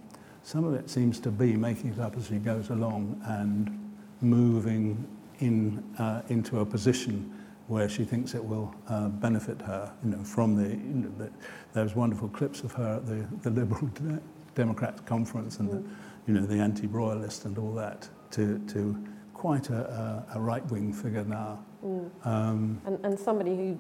[0.42, 3.78] some of it seems to be making it up as she goes along and
[4.20, 5.06] moving
[5.40, 7.32] in, uh, into a position
[7.68, 11.30] where she thinks it will uh, benefit her, you know, from the, you know, the,
[11.72, 14.20] those wonderful clips of her at the, the Liberal De-
[14.54, 15.82] Democrats conference and the,
[16.26, 19.02] you know, the anti-royalist and all that to, to
[19.42, 21.58] quite a, a, a right-wing figure now.
[21.84, 22.10] Mm.
[22.24, 23.76] Um, And, and somebody who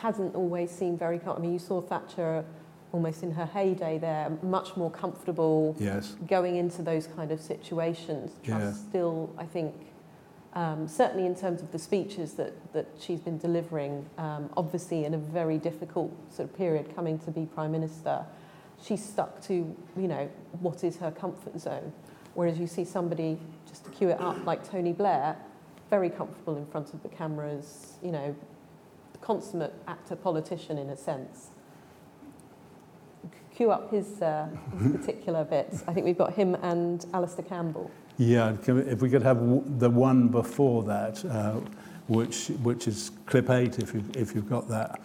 [0.00, 2.44] hasn't always seemed very, com- I mean, you saw Thatcher
[2.92, 6.16] almost in her heyday there, much more comfortable Yes.
[6.26, 8.32] going into those kind of situations.
[8.42, 8.72] Truss Yeah.
[8.88, 9.72] still, I think,
[10.54, 15.14] um, certainly in terms of the speeches that, that she's been delivering, um, obviously in
[15.14, 18.24] a very difficult sort of period coming to be Prime Minister,
[18.82, 19.54] she's stuck to,
[19.96, 20.28] you know,
[20.60, 21.92] what is her comfort zone.
[22.34, 23.38] Whereas you see somebody,
[23.74, 25.36] just to cue it up, like Tony Blair,
[25.90, 28.32] very comfortable in front of the cameras, you know,
[29.20, 31.48] consummate actor politician in a sense.
[33.52, 34.46] Cue up his, uh,
[34.80, 35.82] his particular bits.
[35.88, 37.90] I think we've got him and Alastair Campbell.
[38.16, 39.40] Yeah, if we could have
[39.80, 41.54] the one before that, uh,
[42.06, 45.00] which, which is clip eight, if you've, if you've got that,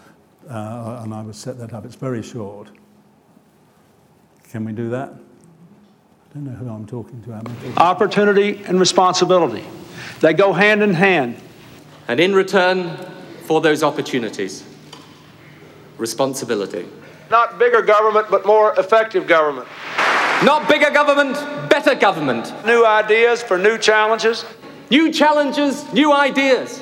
[0.48, 1.86] uh, and I will set that up.
[1.86, 2.70] It's very short.
[4.52, 5.16] Can we do that?
[6.30, 7.34] I don't know who I'm talking to.
[7.34, 7.78] Am I talking?
[7.78, 9.65] Opportunity and responsibility.
[10.20, 11.42] They go hand in hand.
[12.08, 12.96] And in return
[13.46, 14.63] for those opportunities,
[15.98, 16.88] responsibility.
[17.32, 19.68] Not bigger government, but more effective government.
[20.44, 21.34] Not bigger government,
[21.70, 22.54] better government.
[22.65, 24.46] New ideas for new challenges.
[24.92, 26.82] New challenges, new ideas.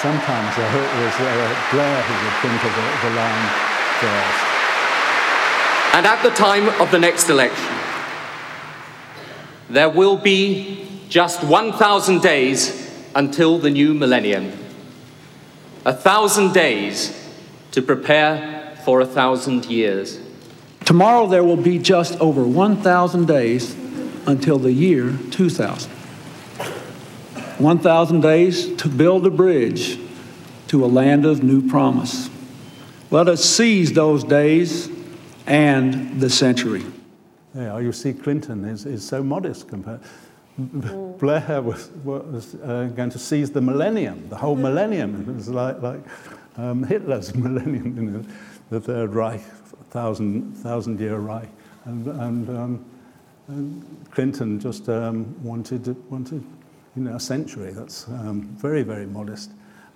[0.00, 3.48] Sometimes uh, it was uh, Blair who would think of the, the line
[4.00, 4.56] first.
[5.96, 7.75] And at the time of the next election,
[9.68, 14.52] there will be just 1,000 days until the new millennium.
[15.84, 17.12] A thousand days
[17.72, 20.20] to prepare for a thousand years.
[20.84, 23.74] Tomorrow there will be just over 1,000 days
[24.26, 25.90] until the year 2000.
[27.58, 29.98] 1,000 days to build a bridge
[30.68, 32.28] to a land of new promise.
[33.10, 34.90] Let us seize those days
[35.46, 36.84] and the century.
[37.56, 40.00] Yeah, you see, Clinton is, is so modest compared.
[40.58, 45.22] Blair was, was uh, going to seize the millennium, the whole millennium.
[45.28, 46.00] It was like, like
[46.58, 48.24] um, Hitler's millennium, you know,
[48.68, 49.40] the Third Reich,
[49.90, 51.48] thousand, thousand year Reich.
[51.86, 52.84] And, and, um,
[53.48, 56.44] and Clinton just um, wanted, wanted
[56.94, 57.72] you know, a century.
[57.72, 59.50] That's um, very, very modest.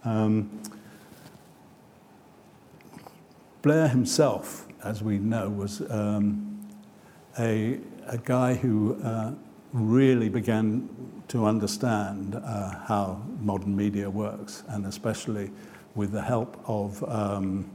[0.05, 0.63] Um,
[3.61, 6.50] Blair himself, as we know, was um,
[7.39, 9.33] a, a guy who uh,
[9.73, 10.89] really began
[11.29, 15.51] to understand uh, how modern media works, and especially
[15.95, 17.71] with the help of um,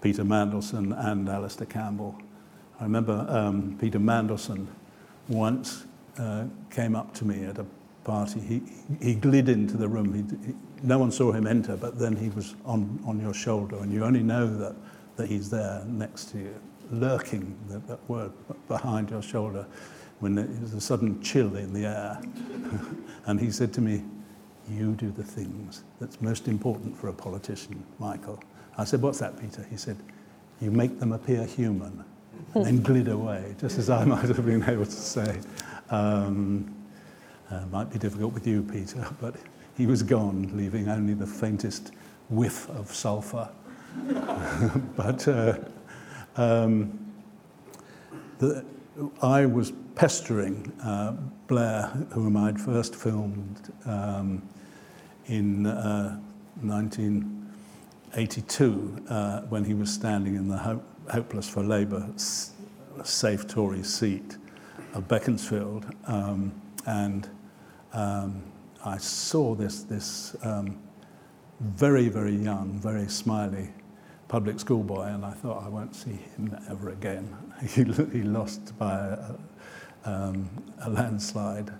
[0.00, 2.16] Peter Mandelson and Alastair Campbell.
[2.78, 4.66] I remember um, Peter Mandelson
[5.28, 5.84] once
[6.18, 7.66] uh, came up to me at a
[8.04, 8.40] party.
[8.40, 8.62] He,
[9.00, 10.14] he glid into the room.
[10.14, 13.76] He, he, no one saw him enter, but then he was on, on your shoulder,
[13.76, 14.74] and you only know that,
[15.16, 16.54] that he's there next to you,
[16.90, 18.32] lurking, that, that word,
[18.68, 19.66] behind your shoulder,
[20.20, 22.20] when there's a sudden chill in the air.
[23.26, 24.02] and he said to me,
[24.68, 28.42] You do the things that's most important for a politician, Michael.
[28.76, 29.66] I said, What's that, Peter?
[29.70, 29.96] He said,
[30.60, 32.04] You make them appear human,
[32.54, 35.40] and then glid away, just as I might have been able to say.
[35.90, 36.74] Um,
[37.50, 39.34] uh, might be difficult with you, Peter, but
[39.76, 41.92] he was gone, leaving only the faintest
[42.28, 43.48] whiff of sulphur.
[44.96, 45.58] but uh,
[46.40, 46.98] um,
[49.22, 51.12] I was pestering uh,
[51.46, 54.42] Blair, whom I'd first filmed um,
[55.26, 56.18] in uh,
[56.62, 64.38] 1982 uh, when he was standing in the Ho- Hopeless for Labour safe Tory seat
[64.94, 65.84] of Beaconsfield.
[66.06, 66.52] Um,
[66.86, 67.28] and
[67.92, 68.42] um,
[68.84, 70.78] I saw this, this um,
[71.60, 73.68] very, very young, very smiley
[74.30, 77.36] public school boy, and I thought I won't see him ever again.
[77.62, 79.34] He, he lost by a,
[80.10, 80.48] um,
[80.80, 81.70] a landslide,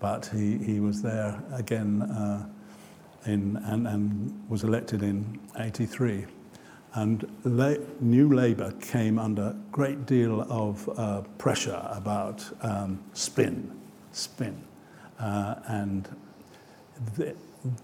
[0.00, 2.48] but he, he was there again uh,
[3.26, 6.24] in, and, and was elected in 83.
[6.94, 13.70] And La- New Labour came under great deal of uh, pressure about um, spin,
[14.12, 14.60] spin.
[15.20, 16.08] Uh, and
[17.16, 17.36] th-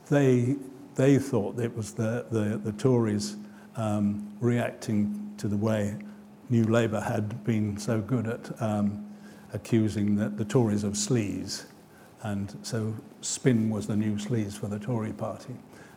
[0.09, 0.57] they,
[0.97, 3.37] they thought it was the, the, the Tories
[3.77, 5.97] um, reacting to the way
[6.51, 9.07] New Labour had been so good at um,
[9.53, 11.65] accusing the, the Tories of sleaze.
[12.23, 15.55] And so spin was the new sleaze for the Tory party.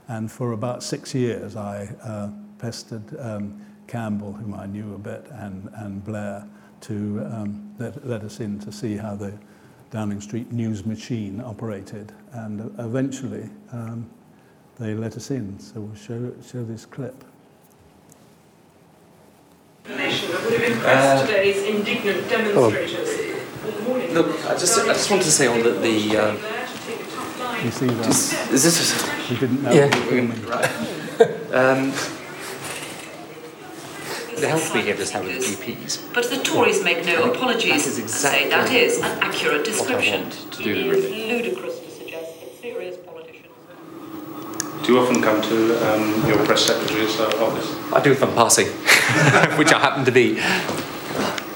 [0.08, 5.26] And for about six years, I uh, pestered um, Campbell, whom I knew a bit,
[5.32, 6.48] and, and Blair
[6.82, 9.34] to um, let, let us in to see how the
[9.90, 12.12] Downing Street news machine operated.
[12.34, 14.10] And eventually, um,
[14.80, 15.60] they let us in.
[15.60, 17.24] So we'll show, show this clip.
[19.96, 24.14] Nation that would have impressed uh, today's indignant demonstrators.
[24.14, 28.06] Look, I just, I just want to say on the, the uh, you see that?
[28.06, 29.04] Just, is this?
[29.04, 29.72] A, you didn't know.
[29.72, 29.88] Yeah.
[30.48, 30.70] Right.
[31.54, 31.92] um,
[34.40, 36.14] the health behaviours have with GPs.
[36.14, 40.26] But the Tories make no apologies that is exactly say that is an accurate description.
[40.26, 41.28] What I want to do, really.
[41.28, 43.48] ludicrous to suggest that serious politicians.
[44.88, 47.76] Do you often come to um, your press secretary's uh, office?
[47.92, 48.68] I do if I'm passing,
[49.58, 50.36] which I happen to be.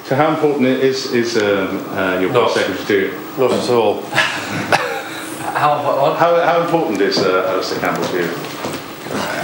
[0.03, 3.37] So how important is, is um, uh, your press secretary to you?
[3.37, 4.01] Not at all.
[5.55, 8.29] how, how, how important is uh, Alastair Campbell to you?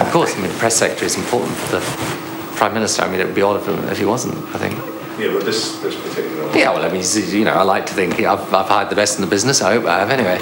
[0.04, 3.04] Of course, I mean, the press secretary is important for the Prime Minister.
[3.04, 4.76] I mean, it would be odd if, if he wasn't, I think.
[5.18, 8.20] Yeah, but this, this particular Yeah, well, I mean, you know, I like to think
[8.20, 9.62] I've, I've hired the best in the business.
[9.62, 10.40] I hope I have anyway.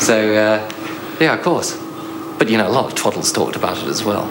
[0.00, 0.68] So, uh,
[1.20, 1.79] yeah, of course.
[2.40, 4.26] But, you know, a lot of twaddles talked about it as well.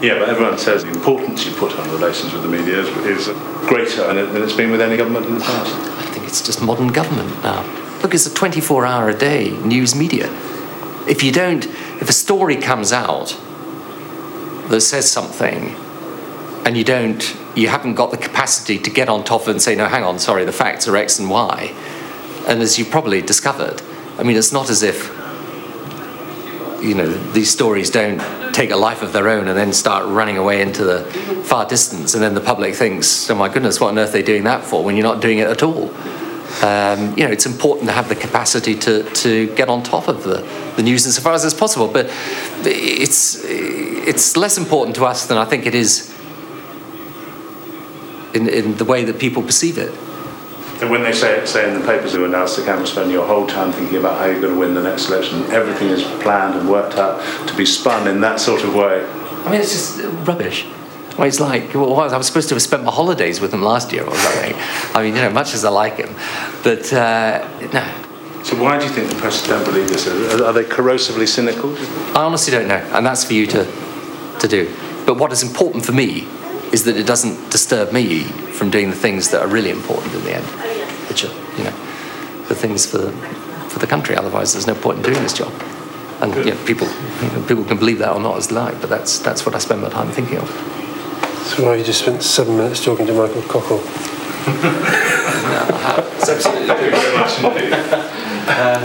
[0.00, 3.26] Yeah, but everyone says the importance you put on relations with the media is, is
[3.66, 5.74] greater than it's been with any government in the past.
[5.98, 7.64] I think it's just modern government now.
[8.02, 10.28] Look, it's a 24 hour a day news media.
[11.08, 13.36] If you don't, if a story comes out
[14.68, 15.74] that says something
[16.64, 19.62] and you don't, you haven't got the capacity to get on top of it and
[19.62, 21.74] say, no, hang on, sorry, the facts are X and Y.
[22.46, 23.82] And as you probably discovered,
[24.18, 25.19] I mean, it's not as if,
[26.82, 28.20] you know, these stories don't
[28.54, 31.04] take a life of their own and then start running away into the
[31.44, 34.22] far distance, and then the public thinks, oh my goodness, what on earth are they
[34.22, 35.90] doing that for when you're not doing it at all?
[36.64, 40.24] Um, you know, it's important to have the capacity to, to get on top of
[40.24, 42.06] the, the news insofar as it's possible, but
[42.64, 46.12] it's, it's less important to us than I think it is
[48.34, 49.92] in, in the way that people perceive it.
[50.80, 53.46] And when they say, say in the papers you announce the camera spend your whole
[53.46, 56.70] time thinking about how you're going to win the next election, everything is planned and
[56.70, 59.04] worked out to be spun in that sort of way.
[59.04, 60.66] I mean, it's just rubbish.
[61.18, 63.92] Well, it's like, well, I was supposed to have spent my holidays with him last
[63.92, 64.54] year or something.
[64.94, 66.14] I mean, you know, much as I like him.
[66.62, 68.42] But, uh, no.
[68.42, 70.08] So why do you think the press don't believe this?
[70.08, 71.76] Are they corrosively cynical?
[72.16, 73.64] I honestly don't know, and that's for you to,
[74.40, 74.74] to do.
[75.04, 76.26] But what is important for me
[76.72, 80.24] is that it doesn't disturb me from doing the things that are really important in
[80.24, 80.46] the end,
[81.08, 81.74] which are, you know,
[82.48, 83.10] the things for,
[83.68, 84.16] for the country.
[84.16, 85.52] Otherwise, there's no point in doing this job.
[86.20, 86.86] And you know, people,
[87.22, 89.54] you know, people can believe that or not as they like, but that's, that's what
[89.54, 90.48] I spend my time thinking of.
[91.46, 93.80] So now you just spent seven minutes talking to Michael Cockerell.
[96.20, 96.70] It's absolutely
[98.50, 98.82] um,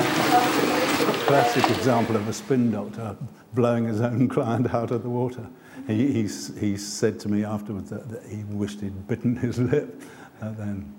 [1.25, 3.17] Classic example of a spin doctor
[3.53, 5.47] blowing his own client out of the water
[5.87, 6.21] he, he,
[6.59, 10.01] he said to me afterwards that, that he wished he'd bitten his lip.
[10.41, 10.93] And then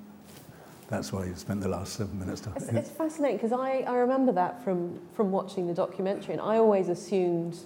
[0.89, 2.63] that's why he spent the last seven minutes talking.
[2.63, 6.59] It's, it's fascinating because I, I remember that from, from watching the documentary, and I
[6.59, 7.59] always assumed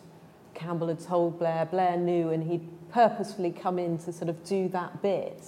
[0.54, 4.68] Campbell had told Blair, Blair knew, and he'd purposefully come in to sort of do
[4.68, 5.44] that bit.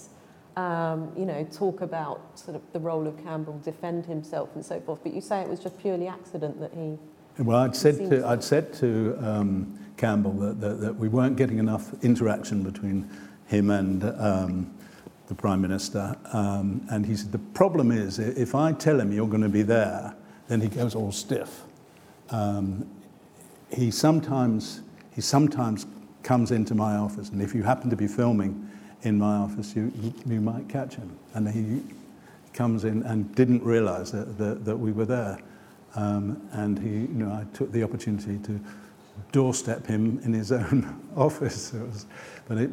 [0.54, 4.80] Um, you know, talk about sort of the role of Campbell, defend himself, and so
[4.80, 5.00] forth.
[5.02, 6.98] But you say it was just purely accident that he.
[7.42, 11.58] Well, I'd said to, I'd said to um, Campbell that, that, that, we weren't getting
[11.58, 13.08] enough interaction between
[13.46, 14.74] him and um,
[15.28, 16.16] the Prime Minister.
[16.32, 19.62] Um, and he said, The problem is, if I tell him you're going to be
[19.62, 20.12] there,
[20.48, 21.62] then he goes all stiff.
[22.30, 22.90] Um,
[23.70, 24.80] he, sometimes,
[25.14, 25.86] he sometimes
[26.24, 28.68] comes into my office, and if you happen to be filming
[29.02, 29.92] in my office, you,
[30.26, 31.16] you might catch him.
[31.34, 31.80] And he
[32.52, 35.38] comes in and didn't realize that, that, that we were there.
[35.94, 38.60] Um, and he, you know, I took the opportunity to
[39.32, 41.72] doorstep him in his own office.
[41.74, 42.06] It was,
[42.48, 42.70] but it,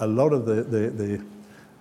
[0.00, 1.24] a lot of the, the, the,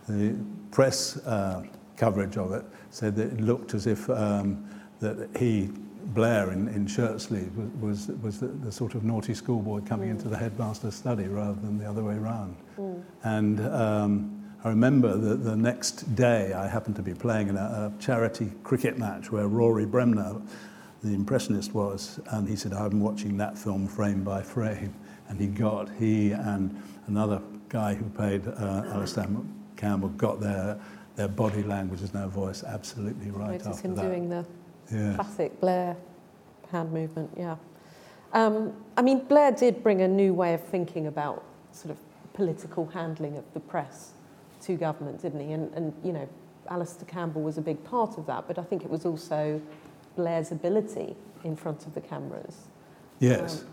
[0.07, 0.35] the
[0.71, 1.63] press uh,
[1.97, 4.65] coverage of it said that it looked as if um,
[4.99, 5.69] that he,
[6.13, 10.09] Blair, in, in shirt sleeves, was, was, was the, the sort of naughty schoolboy coming
[10.09, 10.13] mm.
[10.13, 12.55] into the headmaster's study rather than the other way around.
[12.77, 13.03] Mm.
[13.23, 17.91] And um, I remember that the next day I happened to be playing in a,
[17.95, 20.41] a charity cricket match where Rory Bremner
[21.03, 24.93] the impressionist was, and he said, I'm watching that film frame by frame.
[25.29, 29.27] And he got, he and another guy who played uh, Alastair
[29.77, 30.79] Campbell got their,
[31.15, 34.01] their body language and their voice absolutely right Notice after him that.
[34.01, 34.45] doing the
[34.91, 35.13] yeah.
[35.15, 35.95] classic Blair
[36.71, 37.55] hand movement, yeah.
[38.33, 41.97] Um, I mean, Blair did bring a new way of thinking about sort of
[42.33, 44.11] political handling of the press
[44.61, 45.53] to government, didn't he?
[45.53, 46.27] And, and you know,
[46.69, 49.61] Alastair Campbell was a big part of that, but I think it was also
[50.19, 51.15] Blair's ability
[51.45, 52.67] in front of the cameras.
[53.19, 53.63] Yes.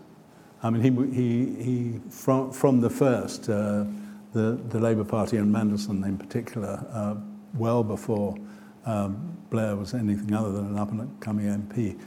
[0.63, 3.83] I mean, he, he, he from, from the first, uh,
[4.31, 7.15] the, the Labour Party and Mandelson in particular, uh,
[7.53, 8.37] well before
[8.85, 11.99] um, Blair was anything other than an up and coming MP,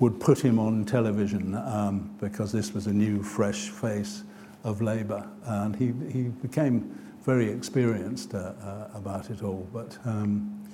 [0.00, 4.24] would put him on television um, because this was a new, fresh face
[4.64, 5.28] of Labour.
[5.44, 9.68] And he, he became very experienced uh, uh, about it all.
[9.74, 10.66] But um,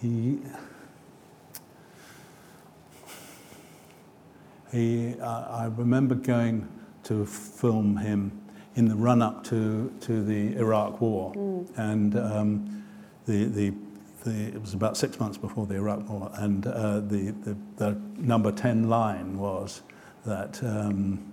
[0.00, 0.38] he,
[4.72, 6.66] he, uh, I remember going
[7.04, 8.40] to film him
[8.74, 11.32] in the run up to, to the Iraq War.
[11.34, 11.68] Mm.
[11.76, 12.84] And um,
[13.26, 13.74] the, the,
[14.24, 16.30] the, it was about six months before the Iraq War.
[16.34, 19.82] And uh, the, the, the number 10 line was
[20.24, 21.32] that um,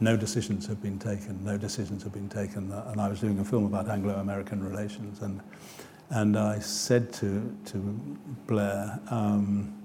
[0.00, 2.72] no decisions have been taken, no decisions have been taken.
[2.72, 5.20] And I was doing a film about Anglo-American relations.
[5.22, 5.40] And,
[6.10, 7.78] and I said to, to
[8.46, 9.75] Blair, um,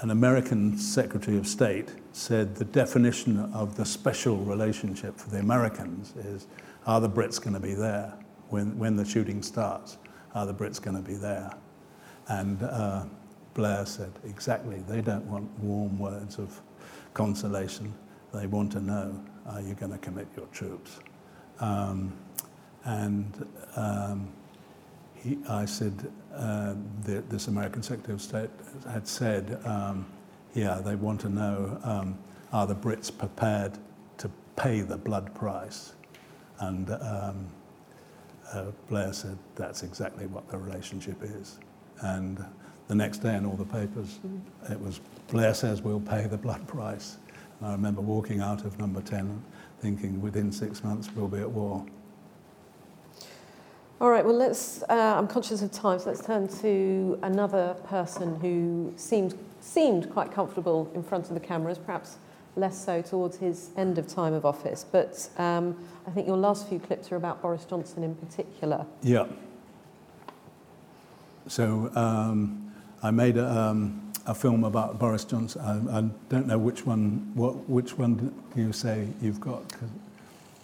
[0.00, 6.14] an American Secretary of State said the definition of the special relationship for the Americans
[6.16, 6.46] is
[6.86, 8.12] are the Brits going to be there
[8.50, 9.98] when, when the shooting starts?
[10.34, 11.52] Are the Brits going to be there?
[12.28, 13.04] And uh,
[13.54, 16.60] Blair said, exactly, they don't want warm words of
[17.14, 17.92] consolation.
[18.34, 20.98] They want to know, are you going to commit your troops?
[21.58, 22.12] Um,
[22.84, 24.32] and um,
[25.26, 26.74] he, I said, uh,
[27.04, 28.50] the, this American Secretary of State
[28.88, 30.06] had said, um,
[30.54, 32.18] yeah, they want to know, um,
[32.52, 33.78] are the Brits prepared
[34.18, 35.94] to pay the blood price?
[36.60, 37.46] And um,
[38.52, 41.58] uh, Blair said, that's exactly what the relationship is.
[42.00, 42.44] And
[42.88, 44.20] the next day in all the papers,
[44.70, 47.16] it was, Blair says we'll pay the blood price.
[47.60, 49.42] And I remember walking out of number 10
[49.80, 51.84] thinking within six months we'll be at war.
[53.98, 58.38] All right, well, let's, uh, I'm conscious of time, so let's turn to another person
[58.40, 62.18] who seemed, seemed quite comfortable in front of the cameras, perhaps
[62.56, 64.84] less so towards his end of time of office.
[64.84, 68.84] But um, I think your last few clips are about Boris Johnson in particular.
[69.02, 69.26] Yeah.
[71.46, 72.70] So um,
[73.02, 75.62] I made a, um, a film about Boris Johnson.
[75.62, 79.62] I, I don't know which one, what, which one you say you've got.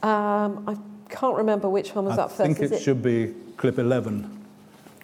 [0.02, 0.76] Um, I
[1.12, 2.40] can't remember which one was I up first.
[2.40, 4.44] I think is it, should be clip 11.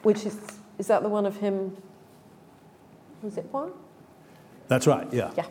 [0.03, 0.37] Which is,
[0.79, 1.77] is that the one of him?
[3.23, 3.73] Was it one?
[4.69, 5.31] That's right, yeah.
[5.37, 5.47] Yeah.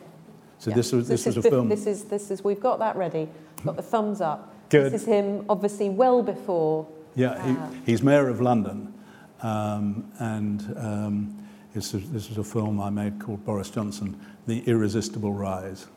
[0.59, 0.75] So Yeah.
[0.77, 1.69] this was, this was is a bef- film.
[1.69, 3.29] This is, this is, we've got that ready.
[3.63, 4.53] Got the thumbs up.
[4.69, 4.91] Good.
[4.91, 6.87] This is him, obviously, well before.
[7.15, 8.93] Yeah, uh, he, he's mayor of London.
[9.41, 14.61] Um, and um, this, is, this is a film I made called Boris Johnson, The
[14.67, 15.87] Irresistible Rise.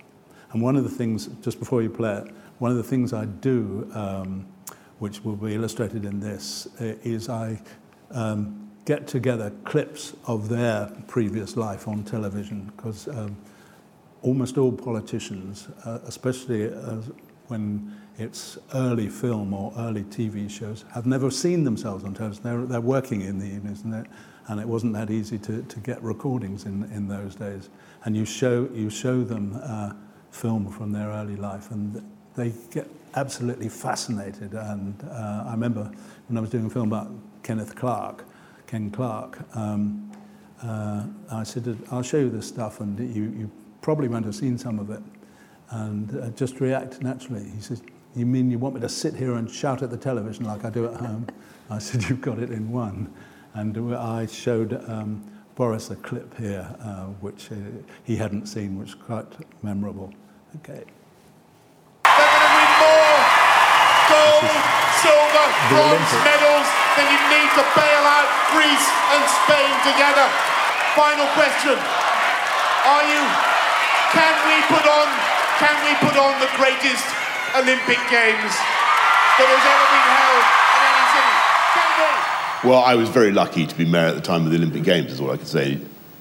[0.52, 3.24] And one of the things, just before you play it, one of the things I
[3.24, 4.46] do, um,
[4.98, 7.61] which will be illustrated in this, uh, is I
[8.11, 13.34] um, get together clips of their previous life on television, because um,
[14.20, 17.11] almost all politicians, uh, especially as
[17.48, 22.42] when it's early film or early TV shows, have never seen themselves on television.
[22.42, 24.06] They're, they're working in the evenings, and,
[24.48, 27.70] and it wasn't that easy to, to get recordings in, in those days.
[28.04, 29.94] And you show, you show them uh,
[30.30, 32.04] film from their early life, and
[32.36, 34.54] they get absolutely fascinated.
[34.54, 35.90] And uh, I remember
[36.28, 37.10] when I was doing a film about
[37.42, 38.24] Kenneth Clark,
[38.66, 40.10] Ken Clark, um,
[40.62, 43.50] uh, I said, I'll show you this stuff, and you, you
[43.80, 45.02] probably won't have seen some of it.
[45.70, 47.48] And uh, just react naturally.
[47.48, 47.82] He says,
[48.14, 50.70] You mean you want me to sit here and shout at the television like I
[50.70, 51.26] do at home?
[51.70, 53.12] I said, You've got it in one.
[53.54, 55.24] And I showed um,
[55.54, 57.56] Boris a clip here, uh, which uh,
[58.04, 59.26] he hadn't seen, which was quite
[59.62, 60.12] memorable.
[60.56, 60.84] Okay.
[64.30, 64.62] Gold,
[65.02, 70.26] silver, bronze medals, then you need to bail out Greece and Spain together.
[70.94, 71.74] Final question.
[71.74, 73.22] Are you,
[74.14, 75.06] can we put on,
[75.58, 77.02] can we put on the greatest
[77.58, 78.54] Olympic Games
[79.34, 81.34] that has ever been held in any city?
[81.74, 82.70] Can we?
[82.70, 85.12] Well, I was very lucky to be mayor at the time of the Olympic Games,
[85.12, 85.80] is all I can say.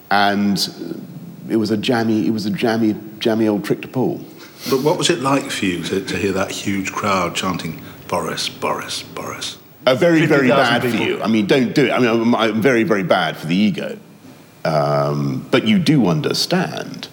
[0.10, 0.58] And
[1.48, 4.20] it was a jammy, it was a jammy, jammy old trick to pull.
[4.70, 7.80] But what was it like for you to, to hear that huge crowd chanting
[8.10, 9.58] Boris, Boris, Boris?
[9.86, 11.22] A very, very 50,000 bad for you.
[11.22, 11.92] I mean, don't do it.
[11.92, 13.98] I mean, I'm, I'm very, very bad for the ego.
[14.66, 17.08] Um, but you do understand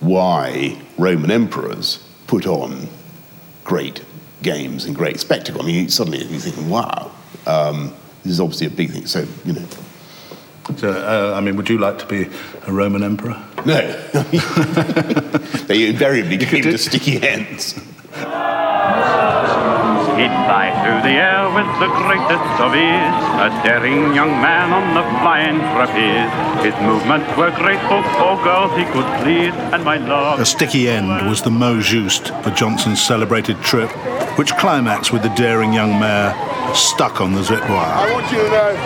[0.00, 2.88] why Roman emperors put on
[3.62, 4.04] great
[4.42, 5.62] games and great spectacle.
[5.62, 7.12] I mean, suddenly you're thinking, wow,
[7.46, 9.06] um, this is obviously a big thing.
[9.06, 9.66] So, you know.
[10.76, 12.28] So, uh, I mean, would you like to be
[12.66, 13.40] a Roman emperor?
[13.66, 13.80] No.
[15.66, 17.78] they invariably came to sticky ends.
[20.22, 24.94] He'd fly through the air with the greatest of ease, a daring young man on
[24.94, 26.30] the flying trapeze.
[26.62, 30.38] His movements were graceful, for girls he could please, and my love.
[30.38, 33.90] A sticky end was the mot juste for Johnson's celebrated trip,
[34.38, 36.32] which climaxed with the daring young mayor
[36.72, 37.92] stuck on the zip wire.
[37.92, 38.76] I want you to know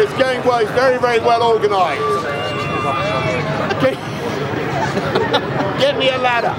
[0.00, 0.60] it's going well.
[0.60, 2.00] It's very, very well organised.
[3.82, 3.98] Get,
[5.80, 6.54] get me a ladder.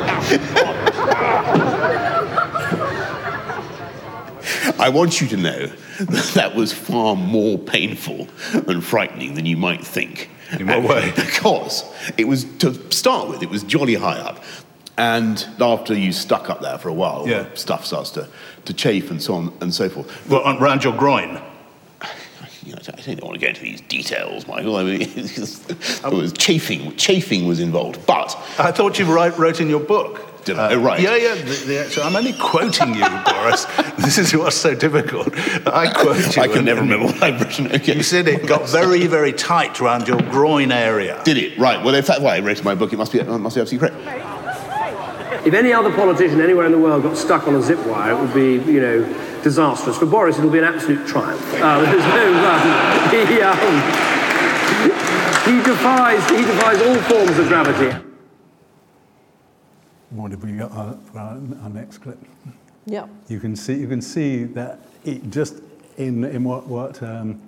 [4.80, 5.68] I want you to know
[5.99, 10.30] that that was far more painful and frightening than you might think.
[10.60, 11.14] In what way?
[11.16, 11.84] Because
[12.18, 14.43] it was, to start with, it was jolly high up.
[14.97, 17.45] And after you stuck up there for a while, Yeah.
[17.53, 18.28] stuff starts to,
[18.66, 20.28] to chafe and so on and so forth.
[20.30, 21.41] Well, around your groin?
[22.66, 24.76] You know, I don't want to go into these details, Michael.
[24.76, 25.62] I mean, it was
[26.03, 26.95] um, chafing.
[26.97, 30.29] Chafing was involved, but I thought you wrote, wrote in your book.
[30.46, 30.74] Did I?
[30.74, 31.00] Oh, right.
[31.00, 31.36] Yeah, yeah.
[31.36, 33.66] The, the actual, I'm only quoting you, Boris.
[33.98, 35.36] This is what's so difficult.
[35.68, 36.42] I quote you.
[36.42, 37.68] I can and- never remember what I've written.
[37.72, 37.96] Okay.
[38.00, 41.22] You said it got very, very tight around your groin area.
[41.26, 41.58] Did it?
[41.58, 41.84] Right.
[41.84, 43.62] Well, if that's why I wrote in my book, it must be, it must be
[43.62, 45.46] absolutely correct.
[45.46, 48.20] If any other politician anywhere in the world got stuck on a zip wire, it
[48.20, 49.04] would be, you know,
[49.42, 49.98] disastrous.
[49.98, 51.42] For Boris, it'll be an absolute triumph.
[51.56, 53.58] Uh, there's no, um, he, um,
[55.46, 58.09] he defies, he defies all forms of gravity.
[60.12, 62.18] What have we got for our, our next clip?
[62.86, 63.07] Yeah.
[63.28, 65.62] You can see, you can see that it just
[65.97, 67.41] in, in what, what um,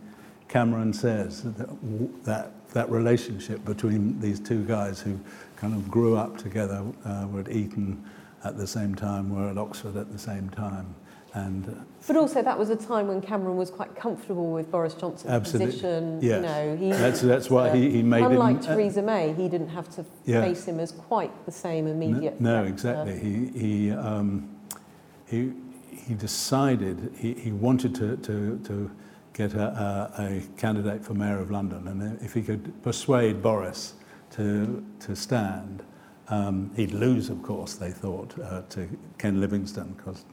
[0.47, 5.19] Cameron says, that, that, that relationship between these two guys who
[5.55, 8.03] kind of grew up together, uh, were at Eton
[8.43, 10.93] at the same time, were at Oxford at the same time.
[11.33, 15.31] And But also, that was a time when Cameron was quite comfortable with Boris Johnson's
[15.31, 15.67] Absolutely.
[15.67, 16.19] position.
[16.21, 16.35] Yes.
[16.37, 19.47] You know, he, That's- that's why he- he made him- Unlike uh, Theresa May, he
[19.47, 20.41] didn't have to Yeah.
[20.41, 22.41] face him as quite the same immediate.
[22.41, 23.19] No, no exactly.
[23.19, 24.49] He, he, um,
[25.27, 25.53] he,
[25.91, 28.91] he decided he, he wanted to, to, to
[29.33, 33.93] get a, a, a candidate for mayor of London, and if he could persuade Boris
[34.31, 35.83] to, to stand,
[36.29, 38.89] um, he'd lose, of course, they thought, uh, to
[39.19, 40.25] Ken Livingstone, because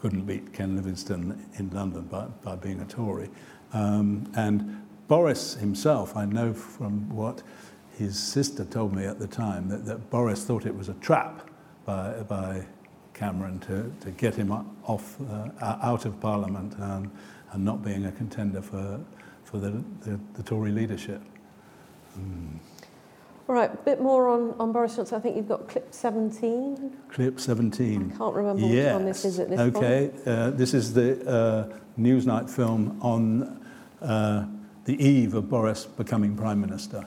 [0.00, 3.28] couldn't beat Ken Livingstone in London by, by being a Tory.
[3.72, 7.42] Um, and Boris himself, I know from what
[7.98, 11.50] his sister told me at the time, that, that Boris thought it was a trap
[11.84, 12.64] by, by
[13.12, 14.50] Cameron to, to get him
[14.84, 17.10] off, uh, out of Parliament and,
[17.52, 19.00] and not being a contender for,
[19.44, 21.20] for the, the, the Tory leadership.
[23.50, 25.16] All right, a bit more on, on Boris Johnson.
[25.16, 26.96] I think you've got clip 17.
[27.08, 28.12] Clip 17.
[28.14, 28.92] I can't remember which yes.
[28.92, 29.76] one this is at this point.
[29.76, 30.12] okay.
[30.24, 33.66] Uh, this is the uh, Newsnight film on
[34.02, 34.46] uh,
[34.84, 37.04] the eve of Boris becoming Prime Minister.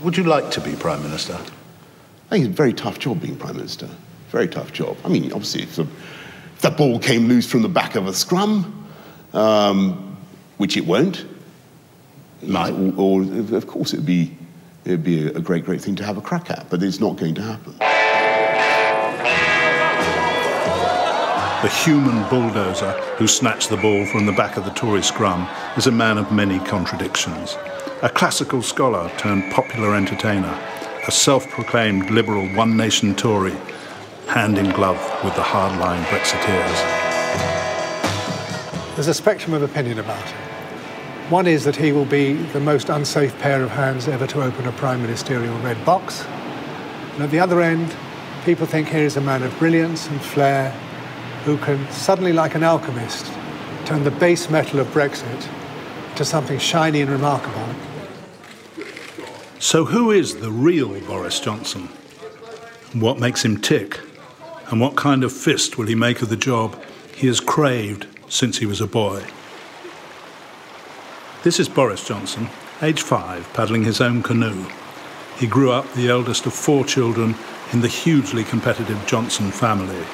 [0.00, 1.34] Would you like to be Prime Minister?
[1.34, 3.90] I think it's a very tough job being Prime Minister.
[4.30, 4.96] Very tough job.
[5.04, 8.14] I mean, obviously, if the, if the ball came loose from the back of a
[8.14, 8.88] scrum,
[9.34, 10.16] um,
[10.56, 11.26] which it won't,
[12.42, 12.72] might.
[12.72, 13.22] Or, or,
[13.56, 14.36] of course, it'd be,
[14.84, 17.34] it'd be a great, great thing to have a crack at, but it's not going
[17.36, 17.74] to happen.
[21.62, 25.86] The human bulldozer who snatched the ball from the back of the Tory scrum is
[25.86, 27.56] a man of many contradictions.
[28.02, 30.58] A classical scholar turned popular entertainer,
[31.06, 33.54] a self proclaimed liberal one nation Tory,
[34.26, 37.12] hand in glove with the hardline Brexiteers.
[38.96, 40.41] There's a spectrum of opinion about him.
[41.32, 44.66] One is that he will be the most unsafe pair of hands ever to open
[44.66, 46.26] a prime ministerial red box.
[47.14, 47.96] And at the other end,
[48.44, 50.72] people think here is a man of brilliance and flair
[51.46, 53.32] who can suddenly, like an alchemist,
[53.86, 55.48] turn the base metal of Brexit
[56.16, 57.66] to something shiny and remarkable.
[59.58, 61.88] So, who is the real Boris Johnson?
[62.92, 64.00] What makes him tick?
[64.66, 66.78] And what kind of fist will he make of the job
[67.14, 69.24] he has craved since he was a boy?
[71.42, 72.48] This is Boris Johnson,
[72.82, 74.64] age five, paddling his own canoe.
[75.36, 77.34] He grew up the eldest of four children
[77.72, 80.04] in the hugely competitive Johnson family.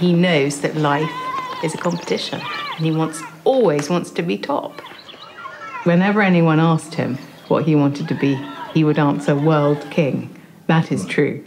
[0.00, 1.12] He knows that life
[1.62, 2.40] is a competition
[2.76, 4.80] and he wants always wants to be top.
[5.84, 8.34] Whenever anyone asked him what he wanted to be,
[8.74, 10.28] he would answer world king.
[10.66, 11.44] That is true.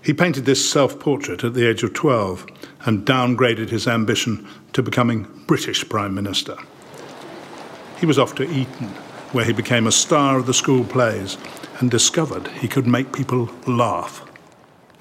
[0.00, 2.46] He painted this self portrait at the age of 12
[2.86, 6.56] and downgraded his ambition to becoming British Prime Minister.
[7.98, 8.88] He was off to Eton,
[9.32, 11.36] where he became a star of the school plays
[11.80, 14.24] and discovered he could make people laugh.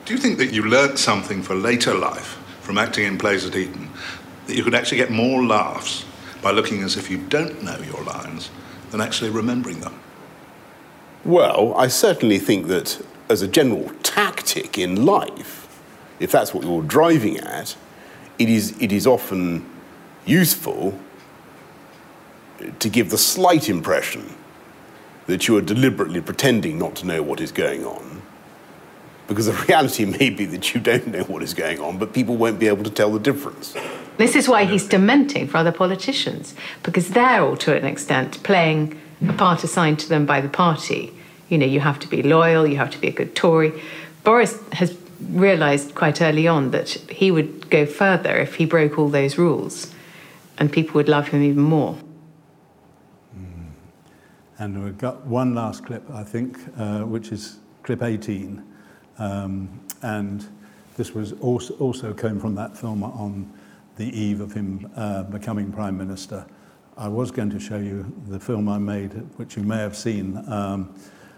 [0.06, 3.56] Do you think that you learnt something for later life from acting in plays at
[3.56, 3.90] Eton?
[4.48, 6.06] That you could actually get more laughs
[6.42, 8.52] by looking as if you don't know your lines
[8.92, 10.00] than actually remembering them?
[11.24, 15.65] Well, I certainly think that as a general tactic in life,
[16.20, 17.76] if that's what you're driving at,
[18.38, 19.70] it is, it is often
[20.26, 20.98] useful
[22.80, 24.36] to give the slight impression
[25.28, 28.22] that you are deliberately pretending not to know what is going on.
[29.28, 32.38] Because the reality may be that you don't know what is going on, but people
[32.38, 33.76] won't be able to tell the difference.
[34.18, 39.00] This is why he's dementing for other politicians, because they're all to an extent playing
[39.28, 41.12] a part assigned to them by the party.
[41.50, 43.74] You know, you have to be loyal, you have to be a good Tory.
[44.24, 49.10] Boris has realised quite early on that he would go further if he broke all
[49.10, 49.94] those rules,
[50.58, 51.98] and people would love him even more.
[54.58, 58.64] And we've got one last clip, I think, uh, which is clip 18.
[59.18, 60.48] Um, and
[60.96, 63.52] this was also, also came from that film on
[63.98, 66.46] the eve of him uh, becoming Prime Minister.
[66.98, 70.38] I was going to show you the film I made, which you may have seen,
[70.50, 70.96] um,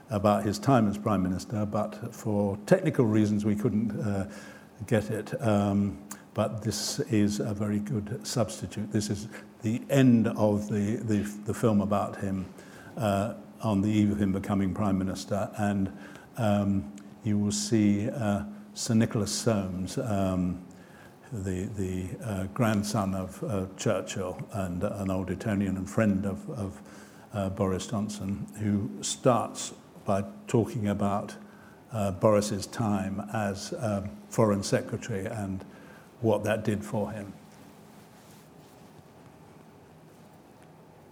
[0.10, 4.30] about his time as Prime Minister, but for technical reasons we couldn't uh,
[4.86, 5.40] get it.
[5.42, 5.98] Um,
[6.34, 8.92] but this is a very good substitute.
[8.92, 9.28] This is
[9.64, 12.46] the end of the, the, the film about him
[12.96, 15.92] uh, on the eve of him becoming Prime Minister, and
[16.38, 16.94] um,
[17.24, 18.44] you will see uh,
[18.76, 20.64] Sir Nicholas Soames, um,
[21.34, 26.82] the, the uh, grandson of uh, Churchill and an old Etonian and friend of, of
[27.34, 29.74] uh, Boris Johnson, who starts
[30.08, 31.36] by talking about
[31.92, 35.64] uh, Boris's time as um, Foreign Secretary and
[36.22, 37.34] what that did for him.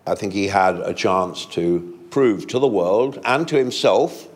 [0.08, 4.30] I think he had a chance to prove to the world and to himself,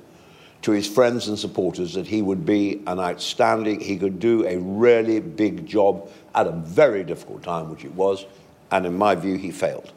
[0.64, 4.58] to his friends and supporters, that he would be an outstanding, he could do a
[4.58, 8.26] really big job at a very difficult time, which it was,
[8.72, 9.94] and in my view, he failed.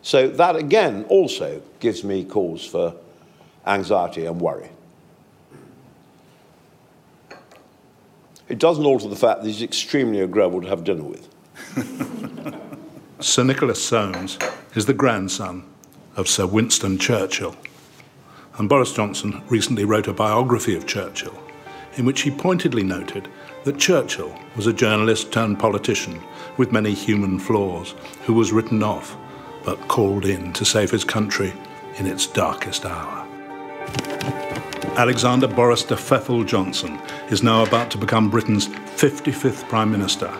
[0.00, 2.94] So that again also gives me cause for
[3.66, 4.70] anxiety and worry.
[8.48, 11.28] It doesn't alter the fact that he's extremely agreeable to have dinner with.
[13.20, 14.38] Sir Nicholas Soames
[14.74, 15.64] is the grandson
[16.16, 17.56] of Sir Winston Churchill.
[18.58, 21.38] And Boris Johnson recently wrote a biography of Churchill
[21.96, 23.28] in which he pointedly noted
[23.64, 26.20] that Churchill was a journalist turned politician
[26.56, 27.94] with many human flaws
[28.24, 29.16] who was written off
[29.64, 31.52] but called in to save his country
[31.98, 33.21] in its darkest hour.
[34.96, 40.30] Alexander Boris de Pfeffel Johnson is now about to become Britain's 55th Prime Minister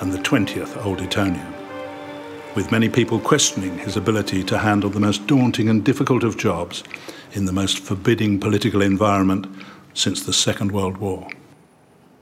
[0.00, 1.54] and the 20th Old Etonian.
[2.54, 6.84] With many people questioning his ability to handle the most daunting and difficult of jobs
[7.32, 9.46] in the most forbidding political environment
[9.94, 11.28] since the Second World War.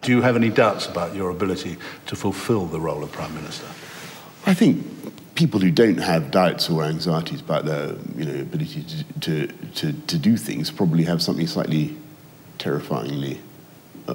[0.02, 1.76] Do you have any doubts about your ability
[2.06, 3.66] to fulfill the role of Prime Minister?
[4.46, 4.99] I think
[5.40, 9.92] people who don't have doubts or anxieties about their you know, ability to, to, to,
[10.06, 11.96] to do things probably have something slightly
[12.58, 13.40] terrifyingly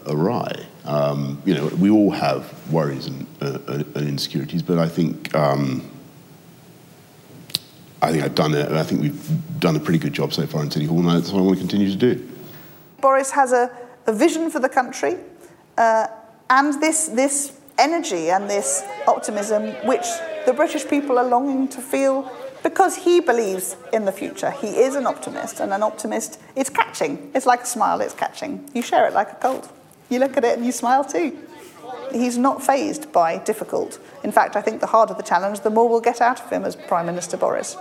[0.05, 0.53] awry.
[0.83, 5.89] Um, you know, we all have worries and, uh, and insecurities, but I think um,
[8.03, 8.71] I think I've done it.
[8.71, 11.31] I think we've done a pretty good job so far in City Hall, and that's
[11.31, 12.29] what I want to continue to do.
[13.01, 15.15] Boris has a, a vision for the country,
[15.79, 16.05] uh,
[16.51, 20.05] and this this energy and this optimism, which
[20.45, 22.31] the British people are longing to feel
[22.63, 24.49] because he believes in the future.
[24.49, 27.31] He is an optimist, and an optimist is catching.
[27.35, 28.67] It's like a smile, it's catching.
[28.73, 29.69] You share it like a cold.
[30.09, 31.37] You look at it and you smile too.
[32.11, 33.99] He's not fazed by difficult.
[34.23, 36.63] In fact, I think the harder the challenge, the more we'll get out of him
[36.63, 37.77] as Prime Minister Boris.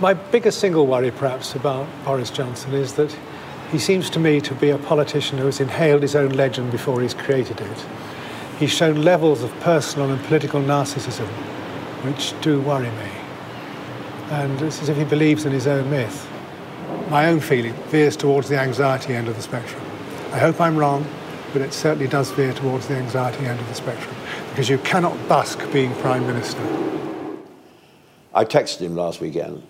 [0.00, 3.16] My biggest single worry, perhaps, about Boris Johnson is that
[3.72, 7.00] he seems to me to be a politician who has inhaled his own legend before
[7.00, 7.86] he's created it.
[8.58, 11.28] He's shown levels of personal and political narcissism
[12.02, 13.10] which do worry me.
[14.30, 16.28] And it's as if he believes in his own myth.
[17.08, 19.80] My own feeling veers towards the anxiety end of the spectrum.
[20.32, 21.06] I hope I'm wrong,
[21.52, 24.14] but it certainly does veer towards the anxiety end of the spectrum
[24.50, 26.60] because you cannot busk being Prime Minister.
[28.34, 29.62] I texted him last weekend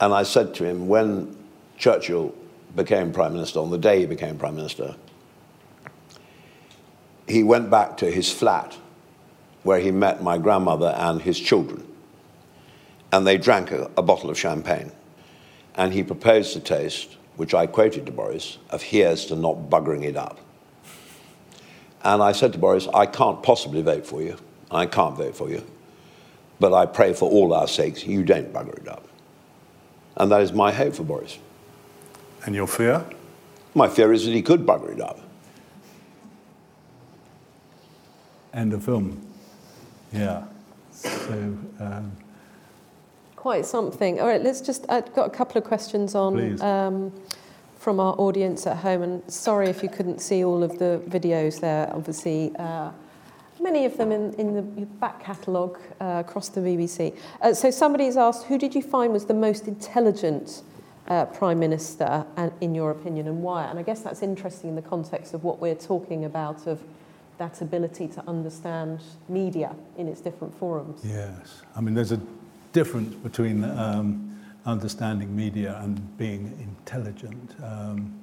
[0.00, 1.36] and I said to him when
[1.78, 2.34] Churchill
[2.76, 4.94] became Prime Minister, on the day he became Prime Minister,
[7.30, 8.76] he went back to his flat
[9.62, 11.86] where he met my grandmother and his children.
[13.12, 14.92] And they drank a, a bottle of champagne.
[15.74, 20.04] And he proposed a toast, which I quoted to Boris, of here's to not buggering
[20.04, 20.38] it up.
[22.02, 24.36] And I said to Boris, I can't possibly vote for you.
[24.70, 25.64] I can't vote for you.
[26.58, 29.06] But I pray for all our sakes you don't bugger it up.
[30.16, 31.38] And that is my hope for Boris.
[32.44, 33.04] And your fear?
[33.74, 35.20] My fear is that he could bugger it up.
[38.52, 39.24] End of film.
[40.12, 40.44] Yeah.
[40.92, 41.56] So.
[41.78, 42.12] Um,
[43.36, 44.20] Quite something.
[44.20, 44.84] All right, let's just.
[44.88, 46.60] I've got a couple of questions on.
[46.60, 47.12] Um,
[47.78, 51.60] from our audience at home, and sorry if you couldn't see all of the videos
[51.60, 52.54] there, obviously.
[52.58, 52.90] Uh,
[53.58, 57.16] many of them in, in the back catalogue uh, across the BBC.
[57.40, 60.62] Uh, so somebody's asked, who did you find was the most intelligent
[61.08, 63.64] uh, Prime Minister, and, in your opinion, and why?
[63.64, 66.82] And I guess that's interesting in the context of what we're talking about of
[67.40, 71.00] that ability to understand media in its different forums.
[71.02, 71.62] Yes.
[71.74, 72.20] I mean, there's a
[72.74, 77.54] difference between um, understanding media and being intelligent.
[77.64, 78.14] Um,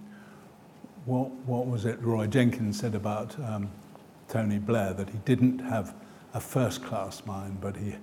[1.06, 3.72] what, what was it Roy Jenkins said about um,
[4.28, 5.96] Tony Blair that he didn't have
[6.36, 7.96] a first class mind, but he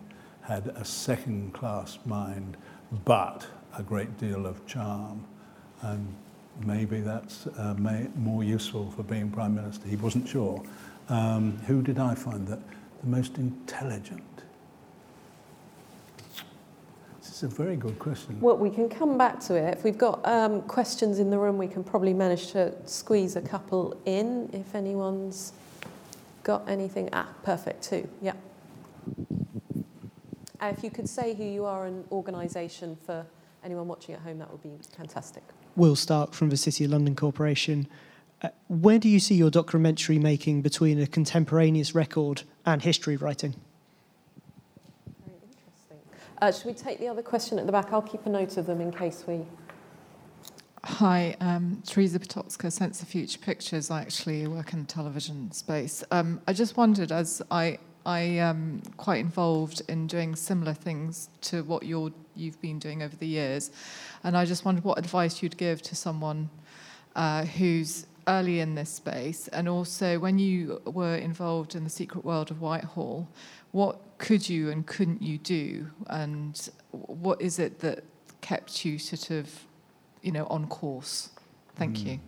[0.42, 2.56] had a second class mind,
[3.04, 3.46] but
[3.78, 5.24] a great deal of charm.
[5.80, 6.16] And
[6.60, 9.88] maybe that's uh, may, more useful for being Prime Minister.
[9.88, 10.62] He wasn't sure.
[11.08, 12.60] Um, who did I find that
[13.02, 14.22] the most intelligent?
[17.20, 18.40] This is a very good question.
[18.40, 19.76] Well, we can come back to it.
[19.76, 23.42] If we've got um, questions in the room, we can probably manage to squeeze a
[23.42, 25.52] couple in if anyone's
[26.44, 27.08] got anything?
[27.12, 28.08] Ah, perfect, too.
[28.22, 28.34] Yeah.
[30.60, 33.26] Uh, if you could say who you are and organisation for
[33.64, 35.42] anyone watching at home, that would be fantastic.
[35.76, 37.86] Will Stark from the City of London Corporation.
[38.42, 43.54] Uh, where do you see your documentary making between a contemporaneous record and history writing?
[45.26, 45.98] Very interesting.
[46.40, 47.92] Uh, should we take the other question at the back?
[47.92, 49.46] I'll keep a note of them in case we
[50.86, 53.90] Hi, um, Teresa Potocka, Sensor Future Pictures.
[53.90, 56.04] I actually work in the television space.
[56.10, 61.62] Um, I just wondered, as I I am quite involved in doing similar things to
[61.64, 63.70] what you're, you've been doing over the years,
[64.22, 66.50] and I just wondered what advice you'd give to someone
[67.16, 72.24] uh, who's early in this space, and also when you were involved in the secret
[72.24, 73.28] world of Whitehall,
[73.72, 78.04] what could you and couldn't you do, and what is it that
[78.40, 79.66] kept you sort of
[80.24, 81.28] you know, on course.
[81.76, 82.06] Thank mm.
[82.06, 82.20] you.